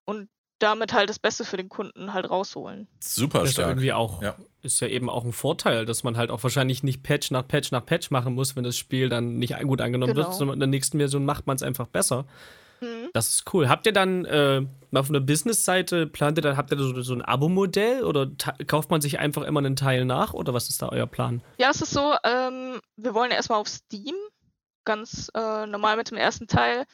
und 0.05 0.29
damit 0.59 0.95
halt 0.95 1.11
das 1.11 1.19
Beste 1.19 1.45
für 1.45 1.57
den 1.57 1.69
Kunden 1.69 2.15
halt 2.15 2.31
rausholen. 2.31 2.89
Super 3.01 3.41
das 3.41 3.53
stark. 3.53 3.57
Ist 3.57 3.59
ja 3.59 3.69
irgendwie 3.69 3.93
auch, 3.93 4.23
ja. 4.23 4.37
ist 4.63 4.81
ja 4.81 4.89
eben 4.89 5.11
auch 5.11 5.25
ein 5.25 5.33
Vorteil, 5.33 5.85
dass 5.85 6.03
man 6.03 6.17
halt 6.17 6.31
auch 6.31 6.43
wahrscheinlich 6.43 6.83
nicht 6.83 7.03
Patch 7.03 7.31
nach 7.31 7.47
Patch 7.47 7.73
nach 7.73 7.85
Patch 7.85 8.11
machen 8.11 8.35
muss, 8.35 8.57
wenn 8.57 8.65
das 8.65 8.77
Spiel 8.77 9.09
dann 9.09 9.37
nicht 9.37 9.59
gut 9.61 9.81
angenommen 9.81 10.15
genau. 10.15 10.29
wird, 10.29 10.35
sondern 10.35 10.55
in 10.55 10.61
der 10.61 10.69
nächsten 10.69 10.99
Version 10.99 11.25
macht 11.25 11.47
man 11.47 11.57
es 11.57 11.63
einfach 11.63 11.87
besser. 11.87 12.27
Mhm. 12.81 13.11
Das 13.13 13.29
ist 13.29 13.55
cool. 13.55 13.69
Habt 13.69 13.87
ihr 13.87 13.93
dann 13.93 14.25
äh, 14.25 14.63
auf 14.95 15.09
einer 15.09 15.21
Business-Seite, 15.21 16.07
plant 16.07 16.39
ihr 16.39 16.43
dann, 16.43 16.57
habt 16.57 16.71
ihr 16.73 16.79
so, 16.79 17.01
so 17.03 17.15
ein 17.15 17.23
Abo-Modell 17.23 18.05
oder 18.05 18.31
kauft 18.67 18.91
man 18.91 19.01
sich 19.01 19.19
einfach 19.19 19.43
immer 19.43 19.61
einen 19.61 19.77
Teil 19.77 20.05
nach 20.05 20.35
oder 20.35 20.55
was 20.55 20.69
ist 20.69 20.83
da 20.83 20.89
euer 20.89 21.07
Plan? 21.07 21.43
Ja, 21.59 21.71
es 21.71 21.81
ist 21.81 21.93
so, 21.93 22.15
ähm, 22.25 22.81
wir 22.97 23.15
wollen 23.15 23.31
erstmal 23.31 23.59
auf 23.59 23.69
Steam, 23.69 24.15
ganz 24.85 25.31
äh, 25.35 25.67
normal 25.67 25.97
mit 25.97 26.11
dem 26.11 26.19
ersten 26.19 26.47
Teil. 26.47 26.85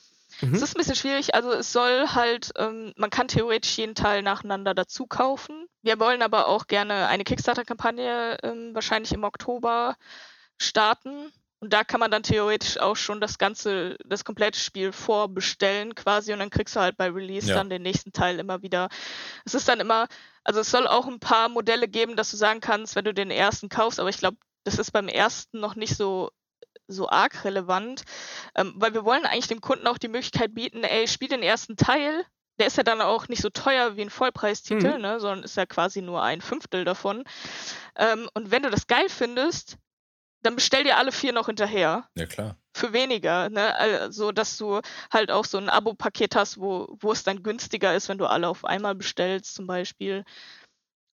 Mhm. 0.40 0.55
Es 0.55 0.62
ist 0.62 0.75
ein 0.75 0.79
bisschen 0.79 0.97
schwierig, 0.97 1.35
also 1.35 1.53
es 1.53 1.73
soll 1.73 2.07
halt, 2.09 2.53
ähm, 2.57 2.92
man 2.97 3.11
kann 3.11 3.29
theoretisch 3.29 3.77
jeden 3.77 3.95
Teil 3.95 4.23
nacheinander 4.23 4.75
dazu 4.75 5.07
kaufen. 5.07 5.66
Wir 5.83 6.01
wollen 6.01 6.23
aber 6.23 6.49
auch 6.49 6.66
gerne 6.66 7.09
eine 7.09 7.25
Kickstarter-Kampagne 7.25 8.38
ähm, 8.42 8.71
wahrscheinlich 8.75 9.12
im 9.12 9.25
Oktober 9.25 9.97
starten 10.59 11.33
und 11.62 11.72
da 11.72 11.85
kann 11.85 12.01
man 12.01 12.11
dann 12.11 12.25
theoretisch 12.25 12.77
auch 12.81 12.96
schon 12.96 13.20
das 13.20 13.38
ganze, 13.38 13.96
das 14.05 14.25
komplette 14.25 14.59
Spiel 14.59 14.90
vorbestellen 14.90 15.94
quasi 15.94 16.33
und 16.33 16.40
dann 16.40 16.51
kriegst 16.51 16.75
du 16.75 16.81
halt 16.81 16.96
bei 16.96 17.09
Release 17.09 17.48
ja. 17.48 17.55
dann 17.55 17.70
den 17.70 17.83
nächsten 17.83 18.12
Teil 18.12 18.40
immer 18.40 18.62
wieder. 18.62 18.88
Es 19.44 19.55
ist 19.55 19.68
dann 19.68 19.79
immer, 19.79 20.09
also 20.42 20.59
es 20.59 20.72
soll 20.72 20.88
auch 20.88 21.07
ein 21.07 21.20
paar 21.20 21.48
Modelle 21.48 21.87
geben, 21.87 22.16
dass 22.16 22.33
du 22.33 22.37
sagen 22.37 22.59
kannst, 22.59 22.96
wenn 22.96 23.05
du 23.05 23.14
den 23.14 23.31
ersten 23.31 23.68
kaufst, 23.68 24.01
aber 24.01 24.09
ich 24.09 24.18
glaube, 24.18 24.38
das 24.64 24.81
ist 24.81 24.90
beim 24.90 25.07
ersten 25.07 25.61
noch 25.61 25.77
nicht 25.77 25.96
so 25.96 26.31
so 26.88 27.09
arg 27.09 27.44
relevant, 27.44 28.03
ähm, 28.57 28.75
weil 28.75 28.92
wir 28.92 29.05
wollen 29.05 29.25
eigentlich 29.25 29.46
dem 29.46 29.61
Kunden 29.61 29.87
auch 29.87 29.98
die 29.98 30.09
Möglichkeit 30.09 30.53
bieten, 30.57 30.83
ey, 30.83 31.07
spiel 31.07 31.29
den 31.29 31.44
ersten 31.44 31.77
Teil, 31.77 32.25
der 32.59 32.66
ist 32.66 32.77
ja 32.77 32.83
dann 32.83 33.01
auch 33.01 33.29
nicht 33.29 33.40
so 33.40 33.51
teuer 33.51 33.96
wie 33.96 34.03
ein 34.03 34.11
Vollpreistitel, 34.11 34.96
mhm. 34.96 35.01
ne, 35.01 35.20
sondern 35.20 35.44
ist 35.44 35.57
ja 35.57 35.64
quasi 35.64 36.03
nur 36.03 36.25
ein 36.25 36.40
Fünftel 36.40 36.85
davon. 36.85 37.22
Ähm, 37.96 38.29
und 38.35 38.51
wenn 38.51 38.64
du 38.64 38.70
das 38.70 38.88
geil 38.88 39.09
findest, 39.09 39.79
dann 40.43 40.55
bestell 40.57 40.85
dir 40.85 40.97
alle 40.97 41.13
vier 41.13 41.33
noch 41.33 41.47
hinterher. 41.47 42.09
Ja, 42.17 42.27
klar. 42.27 42.57
Für 42.75 42.93
weniger, 42.93 43.51
ne? 43.51 43.77
Also, 43.77 44.33
dass 44.33 44.57
du 44.57 44.81
halt 45.13 45.31
auch 45.31 45.45
so 45.45 45.59
ein 45.59 45.69
Abo-Paket 45.69 46.35
hast, 46.37 46.59
wo, 46.59 46.97
wo 47.01 47.13
es 47.13 47.23
dann 47.23 47.43
günstiger 47.43 47.95
ist, 47.95 48.09
wenn 48.09 48.19
du 48.19 48.27
alle 48.27 48.49
auf 48.49 48.65
einmal 48.65 48.95
bestellst, 48.95 49.55
zum 49.55 49.67
Beispiel. 49.67 50.25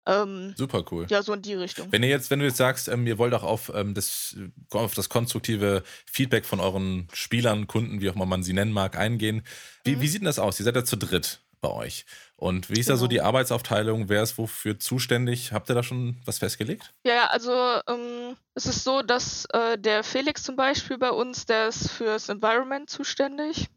Ähm, 0.08 0.54
Super 0.56 0.84
cool. 0.92 1.06
Ja, 1.10 1.22
so 1.22 1.32
in 1.32 1.42
die 1.42 1.54
Richtung. 1.54 1.90
Wenn 1.90 2.02
ihr 2.04 2.08
jetzt, 2.08 2.30
wenn 2.30 2.38
du 2.38 2.44
jetzt 2.44 2.58
sagst, 2.58 2.86
ähm, 2.88 3.06
ihr 3.08 3.18
wollt 3.18 3.34
auch 3.34 3.42
auf, 3.42 3.72
ähm, 3.74 3.92
das, 3.94 4.36
auf 4.70 4.94
das 4.94 5.08
konstruktive 5.08 5.82
Feedback 6.08 6.44
von 6.44 6.60
euren 6.60 7.08
Spielern, 7.12 7.66
Kunden, 7.66 8.00
wie 8.00 8.08
auch 8.10 8.14
immer 8.14 8.26
man 8.26 8.44
sie 8.44 8.52
nennen 8.52 8.70
mag, 8.72 8.96
eingehen, 8.96 9.42
wie, 9.84 9.96
Mhm. 9.96 10.00
wie 10.02 10.08
sieht 10.08 10.20
denn 10.20 10.26
das 10.26 10.38
aus? 10.38 10.60
Ihr 10.60 10.64
seid 10.64 10.76
ja 10.76 10.84
zu 10.84 10.96
dritt 10.96 11.40
bei 11.60 11.70
euch. 11.70 12.04
Und 12.36 12.68
wie 12.70 12.80
ist 12.80 12.88
da 12.90 12.96
so 12.96 13.04
Genau. 13.06 13.08
die 13.08 13.20
Arbeitsaufteilung? 13.22 14.08
Wer 14.08 14.22
ist 14.22 14.38
wofür 14.38 14.78
zuständig? 14.78 15.52
Habt 15.52 15.70
ihr 15.70 15.74
da 15.74 15.82
schon 15.82 16.16
was 16.24 16.38
festgelegt? 16.38 16.92
Ja, 17.04 17.14
ja, 17.14 17.26
also 17.28 17.52
ähm, 17.88 18.36
es 18.54 18.66
ist 18.66 18.84
so, 18.84 19.02
dass 19.02 19.46
äh, 19.52 19.78
der 19.78 20.02
Felix 20.04 20.42
zum 20.42 20.56
Beispiel 20.56 20.98
bei 20.98 21.10
uns, 21.10 21.46
der 21.46 21.68
ist 21.68 21.90
fürs 21.90 22.28
Environment 22.28 22.88
zuständig. 22.90 23.68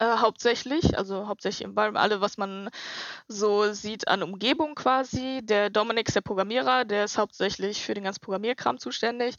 Äh, 0.00 0.16
hauptsächlich, 0.16 0.96
also 0.96 1.28
hauptsächlich 1.28 1.68
Environment, 1.68 2.02
alle, 2.02 2.22
was 2.22 2.38
man 2.38 2.70
so 3.28 3.70
sieht 3.74 4.08
an 4.08 4.22
Umgebung 4.22 4.74
quasi. 4.74 5.40
Der 5.42 5.68
Dominik 5.68 6.08
ist 6.08 6.14
der 6.14 6.22
Programmierer, 6.22 6.86
der 6.86 7.04
ist 7.04 7.18
hauptsächlich 7.18 7.84
für 7.84 7.92
den 7.92 8.04
ganzen 8.04 8.22
Programmierkram 8.22 8.78
zuständig. 8.78 9.34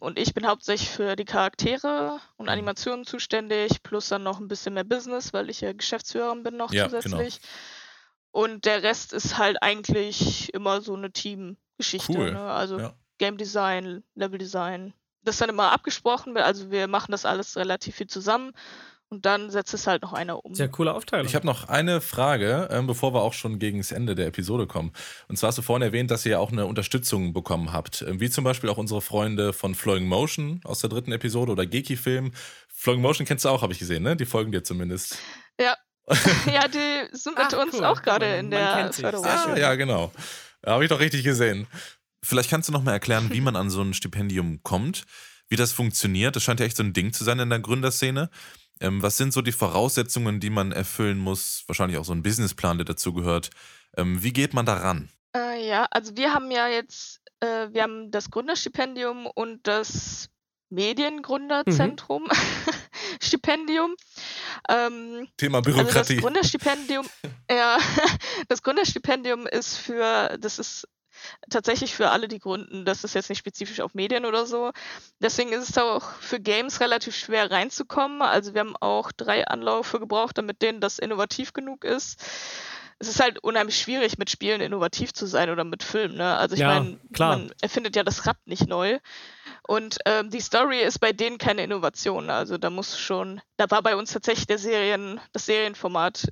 Und 0.00 0.18
ich 0.18 0.34
bin 0.34 0.46
hauptsächlich 0.46 0.90
für 0.90 1.16
die 1.16 1.24
Charaktere 1.24 2.20
und 2.36 2.50
Animationen 2.50 3.06
zuständig, 3.06 3.82
plus 3.82 4.10
dann 4.10 4.22
noch 4.22 4.38
ein 4.38 4.48
bisschen 4.48 4.74
mehr 4.74 4.84
Business, 4.84 5.32
weil 5.32 5.48
ich 5.48 5.62
ja 5.62 5.72
Geschäftsführerin 5.72 6.42
bin 6.42 6.58
noch 6.58 6.74
Ja, 6.74 6.88
genau. 6.88 7.00
zusätzlich. 7.00 7.40
Und 8.32 8.66
der 8.66 8.82
Rest 8.82 9.14
ist 9.14 9.38
halt 9.38 9.62
eigentlich 9.62 10.52
immer 10.52 10.82
so 10.82 10.94
eine 10.94 11.10
Teamgeschichte. 11.10 12.12
Cool, 12.12 12.32
Ne? 12.32 12.52
Also 12.52 12.78
ja. 12.78 12.94
Game 13.16 13.38
Design, 13.38 14.04
Level 14.14 14.36
Design. 14.36 14.92
Das 15.22 15.36
ist 15.36 15.40
dann 15.40 15.48
immer 15.48 15.72
abgesprochen, 15.72 16.36
also 16.36 16.70
wir 16.70 16.86
machen 16.86 17.12
das 17.12 17.24
alles 17.24 17.56
relativ 17.56 17.94
viel 17.94 18.08
zusammen 18.08 18.52
und 19.12 19.26
dann 19.26 19.50
setzt 19.50 19.74
es 19.74 19.86
halt 19.86 20.00
noch 20.00 20.14
einer 20.14 20.42
um. 20.42 20.54
Sehr 20.54 20.70
coole 20.70 20.94
Aufteilung. 20.94 21.26
Ich 21.26 21.34
habe 21.34 21.44
noch 21.44 21.68
eine 21.68 22.00
Frage, 22.00 22.68
ähm, 22.70 22.86
bevor 22.86 23.12
wir 23.12 23.20
auch 23.20 23.34
schon 23.34 23.58
gegen 23.58 23.76
das 23.76 23.92
Ende 23.92 24.14
der 24.14 24.26
Episode 24.26 24.66
kommen. 24.66 24.90
Und 25.28 25.36
zwar 25.36 25.48
hast 25.48 25.58
du 25.58 25.62
vorhin 25.62 25.82
erwähnt, 25.82 26.10
dass 26.10 26.24
ihr 26.24 26.32
ja 26.32 26.38
auch 26.38 26.50
eine 26.50 26.64
Unterstützung 26.64 27.34
bekommen 27.34 27.74
habt. 27.74 28.00
Ähm, 28.08 28.20
Wie 28.20 28.30
zum 28.30 28.42
Beispiel 28.42 28.70
auch 28.70 28.78
unsere 28.78 29.02
Freunde 29.02 29.52
von 29.52 29.74
Flowing 29.74 30.06
Motion 30.06 30.62
aus 30.64 30.78
der 30.78 30.88
dritten 30.88 31.12
Episode 31.12 31.52
oder 31.52 31.66
Geeky 31.66 31.96
Film. 31.96 32.32
Flowing 32.68 33.02
Motion 33.02 33.26
kennst 33.26 33.44
du 33.44 33.50
auch, 33.50 33.60
habe 33.60 33.74
ich 33.74 33.78
gesehen, 33.78 34.02
ne? 34.02 34.16
Die 34.16 34.24
folgen 34.24 34.50
dir 34.50 34.64
zumindest. 34.64 35.18
Ja. 35.60 35.76
ja, 36.46 36.66
die 36.68 37.14
sind 37.14 37.36
mit 37.36 37.48
Ach, 37.52 37.62
uns 37.62 37.74
cool. 37.74 37.84
auch 37.84 38.00
gerade 38.00 38.36
in 38.36 38.50
der. 38.50 38.90
Förderung. 38.94 39.26
Ah, 39.26 39.58
ja, 39.58 39.74
genau. 39.74 40.10
Habe 40.64 40.84
ich 40.84 40.88
doch 40.88 41.00
richtig 41.00 41.22
gesehen. 41.22 41.66
Vielleicht 42.24 42.48
kannst 42.48 42.70
du 42.70 42.72
noch 42.72 42.82
mal 42.82 42.92
erklären, 42.92 43.28
wie 43.30 43.42
man 43.42 43.56
an 43.56 43.68
so 43.68 43.82
ein 43.82 43.92
Stipendium 43.92 44.62
kommt, 44.62 45.04
wie 45.48 45.56
das 45.56 45.72
funktioniert. 45.72 46.34
Das 46.34 46.42
scheint 46.42 46.60
ja 46.60 46.66
echt 46.66 46.78
so 46.78 46.82
ein 46.82 46.94
Ding 46.94 47.12
zu 47.12 47.24
sein 47.24 47.38
in 47.38 47.50
der 47.50 47.60
Gründerszene. 47.60 48.30
Ähm, 48.82 49.00
was 49.00 49.16
sind 49.16 49.32
so 49.32 49.42
die 49.42 49.52
Voraussetzungen, 49.52 50.40
die 50.40 50.50
man 50.50 50.72
erfüllen 50.72 51.18
muss? 51.18 51.62
Wahrscheinlich 51.68 51.98
auch 51.98 52.04
so 52.04 52.12
ein 52.12 52.22
Businessplan, 52.22 52.78
der 52.78 52.84
dazu 52.84 53.12
gehört. 53.12 53.50
Ähm, 53.96 54.22
wie 54.22 54.32
geht 54.32 54.54
man 54.54 54.66
daran? 54.66 55.08
Äh, 55.36 55.66
ja, 55.66 55.86
also 55.90 56.16
wir 56.16 56.34
haben 56.34 56.50
ja 56.50 56.66
jetzt, 56.66 57.20
äh, 57.40 57.68
wir 57.70 57.84
haben 57.84 58.10
das 58.10 58.30
Gründerstipendium 58.30 59.26
und 59.26 59.66
das 59.68 60.28
Mediengründerzentrum 60.70 62.28
Stipendium. 63.22 63.94
Ähm, 64.68 65.28
Thema 65.36 65.58
Also 65.58 65.70
das 65.70 65.76
Bürokratie. 65.84 66.16
Gründerstipendium, 66.16 67.06
ja, 67.50 67.78
das 68.48 68.62
Gründerstipendium 68.62 69.46
ist 69.46 69.76
für, 69.76 70.36
das 70.40 70.58
ist 70.58 70.88
tatsächlich 71.50 71.94
für 71.94 72.10
alle, 72.10 72.28
die 72.28 72.38
gründen. 72.38 72.84
Das 72.84 73.04
ist 73.04 73.14
jetzt 73.14 73.28
nicht 73.28 73.38
spezifisch 73.38 73.80
auf 73.80 73.94
Medien 73.94 74.24
oder 74.24 74.46
so. 74.46 74.72
Deswegen 75.20 75.52
ist 75.52 75.68
es 75.70 75.78
auch 75.78 76.02
für 76.20 76.40
Games 76.40 76.80
relativ 76.80 77.16
schwer 77.16 77.50
reinzukommen. 77.50 78.22
Also 78.22 78.54
wir 78.54 78.60
haben 78.60 78.76
auch 78.80 79.12
drei 79.12 79.46
Anläufe 79.46 80.00
gebraucht, 80.00 80.38
damit 80.38 80.62
denen 80.62 80.80
das 80.80 80.98
innovativ 80.98 81.52
genug 81.52 81.84
ist. 81.84 82.20
Es 82.98 83.08
ist 83.08 83.20
halt 83.20 83.42
unheimlich 83.42 83.80
schwierig, 83.80 84.16
mit 84.16 84.30
Spielen 84.30 84.60
innovativ 84.60 85.12
zu 85.12 85.26
sein 85.26 85.50
oder 85.50 85.64
mit 85.64 85.82
Filmen. 85.82 86.16
Ne? 86.16 86.36
Also 86.36 86.54
ich 86.54 86.60
Ja, 86.60 86.68
meine, 86.68 87.00
man 87.18 87.52
erfindet 87.60 87.96
ja 87.96 88.04
das 88.04 88.26
Rad 88.26 88.36
nicht 88.44 88.68
neu. 88.68 89.00
Und 89.66 89.98
ähm, 90.06 90.30
die 90.30 90.40
Story 90.40 90.80
ist 90.80 91.00
bei 91.00 91.12
denen 91.12 91.38
keine 91.38 91.64
Innovation. 91.64 92.30
Also 92.30 92.58
da 92.58 92.70
muss 92.70 92.98
schon, 92.98 93.40
da 93.56 93.68
war 93.70 93.82
bei 93.82 93.96
uns 93.96 94.12
tatsächlich 94.12 94.46
der 94.46 94.58
Serien, 94.58 95.20
das 95.32 95.46
Serienformat 95.46 96.28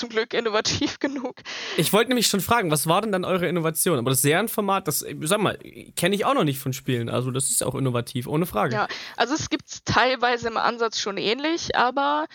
zum 0.00 0.08
Glück 0.08 0.34
innovativ 0.34 0.98
genug. 1.00 1.36
Ich 1.76 1.92
wollte 1.92 2.08
nämlich 2.08 2.26
schon 2.26 2.40
fragen, 2.40 2.70
was 2.70 2.86
war 2.88 3.02
denn 3.02 3.12
dann 3.12 3.24
eure 3.24 3.46
Innovation? 3.46 3.98
Aber 3.98 4.10
das 4.10 4.22
Serienformat, 4.22 4.88
das, 4.88 5.04
sag 5.22 5.38
mal, 5.40 5.56
kenne 5.96 6.14
ich 6.16 6.24
auch 6.24 6.34
noch 6.34 6.44
nicht 6.44 6.58
von 6.58 6.72
Spielen. 6.72 7.08
Also 7.08 7.30
das 7.30 7.50
ist 7.50 7.62
auch 7.62 7.74
innovativ, 7.76 8.26
ohne 8.26 8.46
Frage. 8.46 8.74
Ja, 8.74 8.88
also 9.16 9.34
es 9.34 9.48
gibt 9.50 9.84
teilweise 9.84 10.48
im 10.48 10.56
Ansatz 10.56 10.98
schon 10.98 11.16
ähnlich, 11.16 11.76
aber 11.76 12.26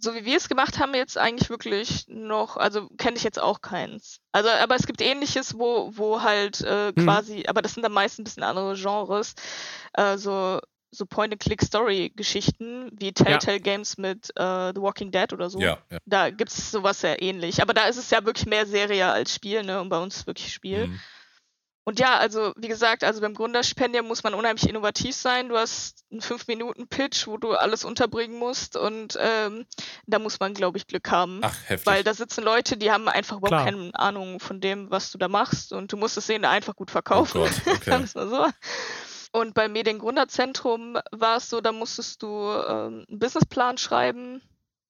so 0.00 0.14
wie 0.14 0.24
wir 0.24 0.36
es 0.36 0.48
gemacht 0.48 0.78
haben, 0.78 0.94
jetzt 0.94 1.18
eigentlich 1.18 1.50
wirklich 1.50 2.04
noch, 2.08 2.56
also 2.56 2.88
kenne 2.98 3.16
ich 3.16 3.24
jetzt 3.24 3.40
auch 3.42 3.60
keins. 3.62 4.20
Also, 4.30 4.48
aber 4.48 4.76
es 4.76 4.86
gibt 4.86 5.00
ähnliches, 5.00 5.58
wo, 5.58 5.90
wo 5.92 6.22
halt 6.22 6.60
äh, 6.60 6.92
Mhm. 6.94 7.04
quasi, 7.04 7.44
aber 7.48 7.62
das 7.62 7.74
sind 7.74 7.82
dann 7.82 7.92
meist 7.92 8.18
ein 8.20 8.24
bisschen 8.24 8.44
andere 8.44 8.74
Genres, 8.76 9.34
äh, 9.94 10.16
so, 10.16 10.60
so 10.90 11.06
Point-and-Click-Story-Geschichten, 11.06 12.90
wie 12.92 13.12
Telltale 13.12 13.60
Games 13.60 13.98
mit 13.98 14.30
äh, 14.36 14.72
The 14.74 14.80
Walking 14.80 15.10
Dead 15.10 15.32
oder 15.32 15.50
so. 15.50 15.60
Ja, 15.60 15.78
ja. 15.90 15.98
Da 16.06 16.30
gibt 16.30 16.50
es 16.50 16.70
sowas 16.70 17.00
sehr 17.00 17.20
ähnlich. 17.22 17.60
Aber 17.62 17.74
da 17.74 17.86
ist 17.86 17.96
es 17.96 18.10
ja 18.10 18.24
wirklich 18.24 18.46
mehr 18.46 18.66
Serie 18.66 19.10
als 19.10 19.34
Spiel, 19.34 19.62
ne? 19.62 19.80
Und 19.80 19.88
bei 19.88 19.98
uns 19.98 20.26
wirklich 20.26 20.52
Spiel. 20.52 20.88
Mhm. 20.88 21.00
Und 21.88 21.98
ja, 21.98 22.18
also 22.18 22.52
wie 22.58 22.68
gesagt, 22.68 23.02
also 23.02 23.22
beim 23.22 23.32
Gründerstipendium 23.32 24.06
muss 24.06 24.22
man 24.22 24.34
unheimlich 24.34 24.68
innovativ 24.68 25.14
sein. 25.14 25.48
Du 25.48 25.56
hast 25.56 26.04
einen 26.12 26.20
5-Minuten-Pitch, 26.20 27.26
wo 27.26 27.38
du 27.38 27.52
alles 27.52 27.82
unterbringen 27.82 28.38
musst 28.38 28.76
und 28.76 29.16
ähm, 29.18 29.64
da 30.06 30.18
muss 30.18 30.38
man, 30.38 30.52
glaube 30.52 30.76
ich, 30.76 30.86
Glück 30.86 31.10
haben. 31.10 31.40
Ach, 31.42 31.54
heftig. 31.64 31.86
Weil 31.86 32.04
da 32.04 32.12
sitzen 32.12 32.44
Leute, 32.44 32.76
die 32.76 32.90
haben 32.90 33.08
einfach 33.08 33.38
überhaupt 33.38 33.64
Klar. 33.64 33.64
keine 33.64 33.90
Ahnung 33.94 34.38
von 34.38 34.60
dem, 34.60 34.90
was 34.90 35.10
du 35.12 35.16
da 35.16 35.28
machst 35.28 35.72
und 35.72 35.90
du 35.90 35.96
musst 35.96 36.18
es 36.18 36.26
denen 36.26 36.44
einfach 36.44 36.76
gut 36.76 36.90
oh 36.90 36.92
verkaufen. 36.92 37.40
Gott, 37.40 37.52
okay. 37.66 38.04
So. 38.04 38.46
Und 39.38 39.54
beim 39.54 39.72
Mediengründerzentrum 39.72 40.98
war 41.12 41.36
es 41.36 41.48
so, 41.48 41.60
da 41.60 41.70
musstest 41.70 42.24
du 42.24 42.26
ähm, 42.28 43.04
einen 43.08 43.18
Businessplan 43.20 43.78
schreiben 43.78 44.42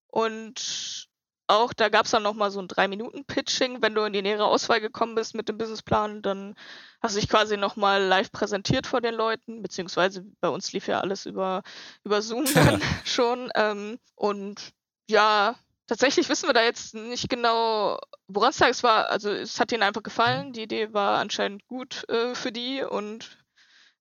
und 0.06 1.06
auch 1.48 1.74
da 1.74 1.90
gab 1.90 2.06
es 2.06 2.12
dann 2.12 2.22
nochmal 2.22 2.50
so 2.50 2.58
ein 2.58 2.66
Drei-Minuten-Pitching. 2.66 3.82
Wenn 3.82 3.94
du 3.94 4.04
in 4.04 4.14
die 4.14 4.22
nähere 4.22 4.46
Auswahl 4.46 4.80
gekommen 4.80 5.14
bist 5.14 5.34
mit 5.34 5.50
dem 5.50 5.58
Businessplan, 5.58 6.22
dann 6.22 6.54
hast 7.02 7.14
du 7.14 7.20
dich 7.20 7.28
quasi 7.28 7.58
nochmal 7.58 8.02
live 8.02 8.32
präsentiert 8.32 8.86
vor 8.86 9.02
den 9.02 9.14
Leuten, 9.14 9.60
beziehungsweise 9.60 10.24
bei 10.40 10.48
uns 10.48 10.72
lief 10.72 10.88
ja 10.88 11.00
alles 11.00 11.26
über, 11.26 11.62
über 12.02 12.22
Zoom 12.22 12.46
dann 12.54 12.80
schon. 13.04 13.50
Ähm, 13.54 13.98
und 14.14 14.72
ja, 15.10 15.56
tatsächlich 15.86 16.30
wissen 16.30 16.48
wir 16.48 16.54
da 16.54 16.62
jetzt 16.62 16.94
nicht 16.94 17.28
genau, 17.28 17.98
woran 18.28 18.48
es 18.48 18.60
lag. 18.60 18.70
Es 18.70 18.82
war, 18.82 19.10
also 19.10 19.30
es 19.30 19.60
hat 19.60 19.72
ihnen 19.72 19.82
einfach 19.82 20.02
gefallen. 20.02 20.54
Die 20.54 20.62
Idee 20.62 20.94
war 20.94 21.18
anscheinend 21.18 21.66
gut 21.66 22.08
äh, 22.08 22.34
für 22.34 22.50
die 22.50 22.82
und 22.82 23.37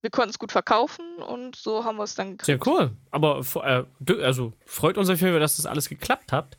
wir 0.01 0.09
konnten 0.11 0.29
es 0.29 0.39
gut 0.39 0.51
verkaufen 0.51 1.17
und 1.17 1.55
so 1.55 1.83
haben 1.83 1.97
wir 1.97 2.03
es 2.03 2.15
dann 2.15 2.37
Sehr 2.41 2.57
gekriegt. 2.57 2.67
cool. 2.67 2.91
Aber 3.11 3.41
äh, 3.55 3.83
also 4.23 4.53
freut 4.65 4.97
uns 4.97 5.09
auf 5.09 5.19
jeden 5.19 5.33
Fall, 5.33 5.39
dass 5.39 5.57
das 5.57 5.65
alles 5.65 5.89
geklappt 5.89 6.31
hat. 6.31 6.57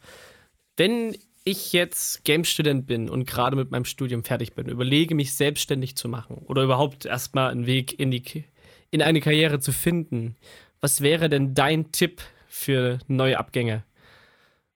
Wenn 0.76 1.16
ich 1.44 1.72
jetzt 1.72 2.24
Game-Student 2.24 2.86
bin 2.86 3.08
und 3.08 3.26
gerade 3.26 3.56
mit 3.56 3.70
meinem 3.70 3.84
Studium 3.84 4.22
fertig 4.22 4.54
bin, 4.54 4.68
überlege 4.68 5.14
mich 5.14 5.34
selbstständig 5.34 5.96
zu 5.96 6.08
machen 6.08 6.36
oder 6.46 6.62
überhaupt 6.62 7.06
erstmal 7.06 7.50
einen 7.50 7.66
Weg 7.66 7.98
in, 7.98 8.10
die, 8.10 8.44
in 8.90 9.02
eine 9.02 9.20
Karriere 9.20 9.60
zu 9.60 9.72
finden, 9.72 10.36
was 10.80 11.00
wäre 11.00 11.28
denn 11.28 11.54
dein 11.54 11.90
Tipp 11.90 12.20
für 12.48 12.98
neue 13.06 13.38
Abgänge? 13.38 13.84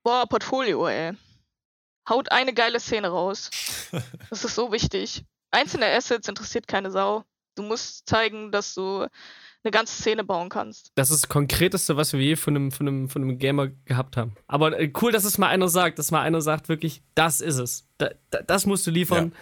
Boah, 0.03 0.27
Portfolio, 0.27 0.88
ey. 0.88 1.12
Haut 2.09 2.33
eine 2.33 2.53
geile 2.55 2.81
Szene 2.81 3.09
raus. 3.09 3.51
Das 4.31 4.42
ist 4.44 4.55
so 4.55 4.72
wichtig. 4.72 5.22
Einzelne 5.51 5.87
Assets 5.94 6.27
interessiert 6.27 6.66
keine 6.66 6.90
Sau. 6.90 7.25
Du 7.55 7.62
musst 7.62 8.09
zeigen, 8.09 8.51
dass 8.51 8.75
du 8.75 9.07
eine 9.65 9.71
ganze 9.71 9.95
Szene 9.95 10.25
bauen 10.25 10.49
kannst. 10.49 10.91
Das 10.95 11.11
ist 11.11 11.25
das 11.25 11.29
Konkreteste, 11.29 11.97
was 11.97 12.12
wir 12.12 12.21
je 12.21 12.37
von 12.37 12.57
einem, 12.57 12.73
von 12.73 12.88
einem, 12.88 13.09
von 13.09 13.23
einem 13.23 13.38
Gamer 13.38 13.69
gehabt 13.85 14.17
haben. 14.17 14.35
Aber 14.47 14.79
äh, 14.79 14.93
cool, 15.01 15.12
dass 15.12 15.25
es 15.25 15.38
mal 15.38 15.49
einer 15.49 15.69
sagt, 15.69 15.99
dass 15.99 16.11
mal 16.11 16.23
einer 16.23 16.41
sagt, 16.41 16.69
wirklich, 16.69 17.03
das 17.15 17.41
ist 17.41 17.59
es. 17.59 17.87
Da, 17.99 18.11
da, 18.31 18.43
das 18.43 18.67
musst 18.67 18.87
du 18.87 18.91
liefern. 18.91 19.33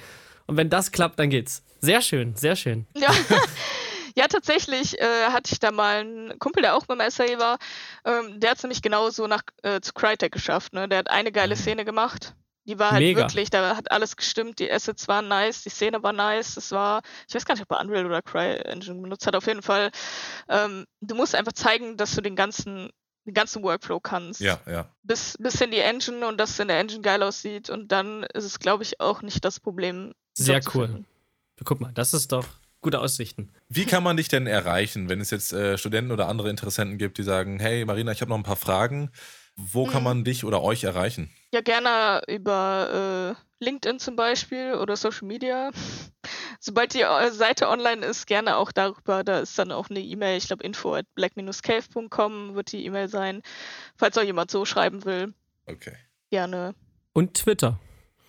Und 0.47 0.57
wenn 0.57 0.69
das 0.69 0.93
klappt, 0.93 1.19
dann 1.19 1.31
geht's. 1.31 1.63
Sehr 1.81 2.03
schön, 2.03 2.37
sehr 2.37 2.57
schön. 2.57 2.87
Ja, 2.97 3.09
ja 4.15 4.27
tatsächlich 4.27 5.01
äh, 5.01 5.27
hatte 5.29 5.53
ich 5.53 5.61
da 5.61 5.71
mal 5.71 6.01
einen 6.01 6.39
Kumpel, 6.39 6.63
der 6.63 6.77
auch 6.77 6.85
beim 6.87 7.01
SAE 7.09 7.39
war. 7.39 7.59
Ähm, 8.05 8.41
der 8.41 8.51
hat 8.51 8.59
es 8.59 8.63
nämlich 8.63 8.83
genauso 8.83 9.27
nach, 9.27 9.43
äh, 9.63 9.81
zu 9.81 9.93
Crytek 9.95 10.33
geschafft. 10.33 10.75
Ne? 10.75 10.89
Der 10.89 10.99
hat 10.99 11.11
eine 11.11 11.33
geile 11.33 11.57
Szene 11.57 11.85
gemacht. 11.85 12.35
Die 12.71 12.79
war 12.79 12.93
halt 12.93 13.03
Mega. 13.03 13.23
wirklich, 13.23 13.51
da 13.51 13.77
hat 13.77 13.91
alles 13.91 14.17
gestimmt. 14.17 14.61
Die 14.61 14.71
Assets 14.71 15.09
waren 15.09 15.27
nice, 15.27 15.65
die 15.65 15.71
Szene 15.71 16.05
war 16.05 16.13
nice. 16.13 16.57
Es 16.57 16.71
war, 16.71 17.03
ich 17.29 17.35
weiß 17.35 17.45
gar 17.45 17.55
nicht, 17.55 17.65
ob 17.65 17.73
er 17.73 17.81
Unreal 17.81 18.07
oder 18.07 18.23
CryEngine 18.23 19.03
benutzt 19.03 19.27
hat. 19.27 19.35
Auf 19.35 19.49
jeden 19.49 19.63
Fall, 19.63 19.91
ähm, 20.49 20.85
du 21.01 21.17
musst 21.17 21.35
einfach 21.35 21.53
zeigen, 21.53 21.97
dass 21.97 22.15
du 22.15 22.21
den 22.21 22.37
ganzen, 22.37 22.91
den 23.27 23.35
ganzen 23.35 23.65
Workflow 23.65 23.99
kannst. 23.99 24.41
Ja, 24.41 24.61
ja. 24.69 24.89
Bis, 25.03 25.37
bis 25.41 25.61
in 25.61 25.73
die 25.73 25.81
Engine 25.81 26.25
und 26.29 26.39
dass 26.39 26.51
es 26.51 26.61
in 26.61 26.69
der 26.69 26.79
Engine 26.79 27.01
geil 27.01 27.25
aussieht. 27.25 27.71
Und 27.71 27.91
dann 27.91 28.23
ist 28.23 28.45
es, 28.45 28.61
glaube 28.61 28.85
ich, 28.85 29.01
auch 29.01 29.21
nicht 29.23 29.45
das 29.45 29.59
Problem. 29.59 30.13
Sehr 30.35 30.61
cool. 30.73 30.87
finden. 30.87 31.07
Guck 31.65 31.81
mal, 31.81 31.91
das 31.93 32.15
ist 32.15 32.31
doch 32.31 32.47
gute 32.83 33.01
Aussichten. 33.01 33.51
Wie 33.69 33.85
kann 33.85 34.05
man 34.05 34.17
dich 34.17 34.29
denn 34.29 34.47
erreichen, 34.47 35.09
wenn 35.09 35.21
es 35.21 35.31
jetzt 35.31 35.53
äh, 35.53 35.77
Studenten 35.77 36.13
oder 36.13 36.29
andere 36.29 36.51
Interessenten 36.51 36.99
gibt, 36.99 37.19
die 37.19 37.25
sagen, 37.25 37.59
hey 37.59 37.85
Marina, 37.85 38.13
ich 38.13 38.21
habe 38.21 38.31
noch 38.31 38.39
ein 38.39 38.45
paar 38.45 38.55
Fragen. 38.55 39.11
Wo 39.73 39.85
kann 39.87 39.99
Mhm. 40.03 40.05
man 40.05 40.25
dich 40.25 40.45
oder 40.45 40.63
euch 40.63 40.85
erreichen? 40.85 41.31
Ja, 41.53 41.61
gerne 41.61 42.23
über 42.29 43.37
äh, 43.37 43.65
LinkedIn 43.65 43.99
zum 43.99 44.17
Beispiel 44.17 44.75
oder 44.75 44.97
Social 44.97 45.27
Media. 45.29 45.71
sobald 46.61 46.95
die 46.95 47.01
äh, 47.03 47.31
Seite 47.31 47.69
online 47.69 48.05
ist, 48.07 48.27
gerne 48.27 48.57
auch 48.57 48.73
darüber. 48.73 49.23
Da 49.25 49.41
ist 49.41 49.59
dann 49.59 49.73
auch 49.73 49.91
eine 49.91 50.01
E-Mail, 50.01 50.39
ich 50.39 50.47
glaube 50.47 50.63
info 50.65 50.95
at 50.95 51.07
black-cave.com 51.15 52.55
wird 52.55 52.73
die 52.73 52.85
E-Mail 52.87 53.09
sein, 53.09 53.43
falls 53.97 54.17
auch 54.19 54.23
jemand 54.23 54.51
so 54.51 54.65
schreiben 54.65 55.05
will. 55.05 55.35
Okay. 55.67 55.95
Gerne. 56.31 56.75
Und 57.13 57.35
Twitter. 57.35 57.79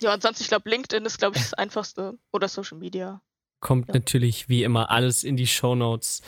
Ja, 0.02 0.12
ansonsten, 0.14 0.44
ich 0.44 0.50
glaube, 0.50 0.70
LinkedIn 0.70 1.06
ist, 1.06 1.20
glaube 1.20 1.38
ich, 1.38 1.44
das 1.44 1.54
einfachste. 1.54 2.18
Oder 2.32 2.48
Social 2.48 2.78
Media. 2.80 3.22
Kommt 3.60 3.90
Ja. 3.90 3.94
natürlich 3.96 4.50
wie 4.50 4.64
immer 4.64 4.90
alles 4.90 5.24
in 5.24 5.38
die 5.38 5.46
Shownotes. 5.48 6.22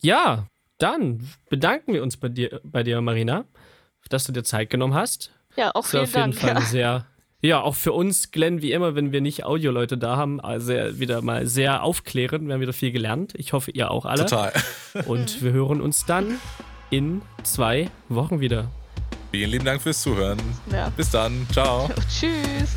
Ja, 0.00 0.46
dann 0.78 1.28
bedanken 1.50 1.92
wir 1.94 2.02
uns 2.02 2.16
bei 2.16 2.28
dir, 2.28 2.60
bei 2.62 2.84
dir 2.84 3.00
Marina, 3.00 3.44
dass 4.08 4.24
du 4.24 4.32
dir 4.32 4.44
Zeit 4.44 4.70
genommen 4.70 4.94
hast. 4.94 5.32
Ja, 5.56 5.70
auch 5.74 5.86
vielen 5.86 6.02
auf 6.04 6.14
jeden 6.14 6.32
Dank. 6.32 6.34
Fall 6.36 6.54
Ja. 6.54 6.60
sehr, 6.60 7.06
ja, 7.42 7.60
auch 7.60 7.74
für 7.74 7.92
uns, 7.92 8.30
Glenn, 8.30 8.62
wie 8.62 8.72
immer, 8.72 8.94
wenn 8.94 9.12
wir 9.12 9.20
nicht 9.20 9.44
Audioleute 9.44 9.96
da 9.98 10.16
haben, 10.16 10.40
also 10.40 10.72
wieder 10.72 11.22
mal 11.22 11.46
sehr 11.46 11.82
aufklärend. 11.82 12.46
Wir 12.46 12.54
haben 12.54 12.60
wieder 12.60 12.72
viel 12.72 12.92
gelernt. 12.92 13.34
Ich 13.36 13.52
hoffe, 13.52 13.70
ihr 13.70 13.90
auch 13.90 14.04
alle. 14.06 14.26
Total. 14.26 14.52
Und 15.06 15.42
wir 15.42 15.52
hören 15.52 15.80
uns 15.80 16.04
dann 16.06 16.38
in 16.90 17.22
zwei 17.42 17.90
Wochen 18.08 18.40
wieder. 18.40 18.70
Vielen 19.32 19.50
lieben 19.50 19.64
Dank 19.64 19.82
fürs 19.82 20.00
Zuhören. 20.02 20.38
Ja. 20.72 20.90
Bis 20.96 21.10
dann. 21.10 21.46
Ciao. 21.52 21.90
Tschüss. 22.08 22.76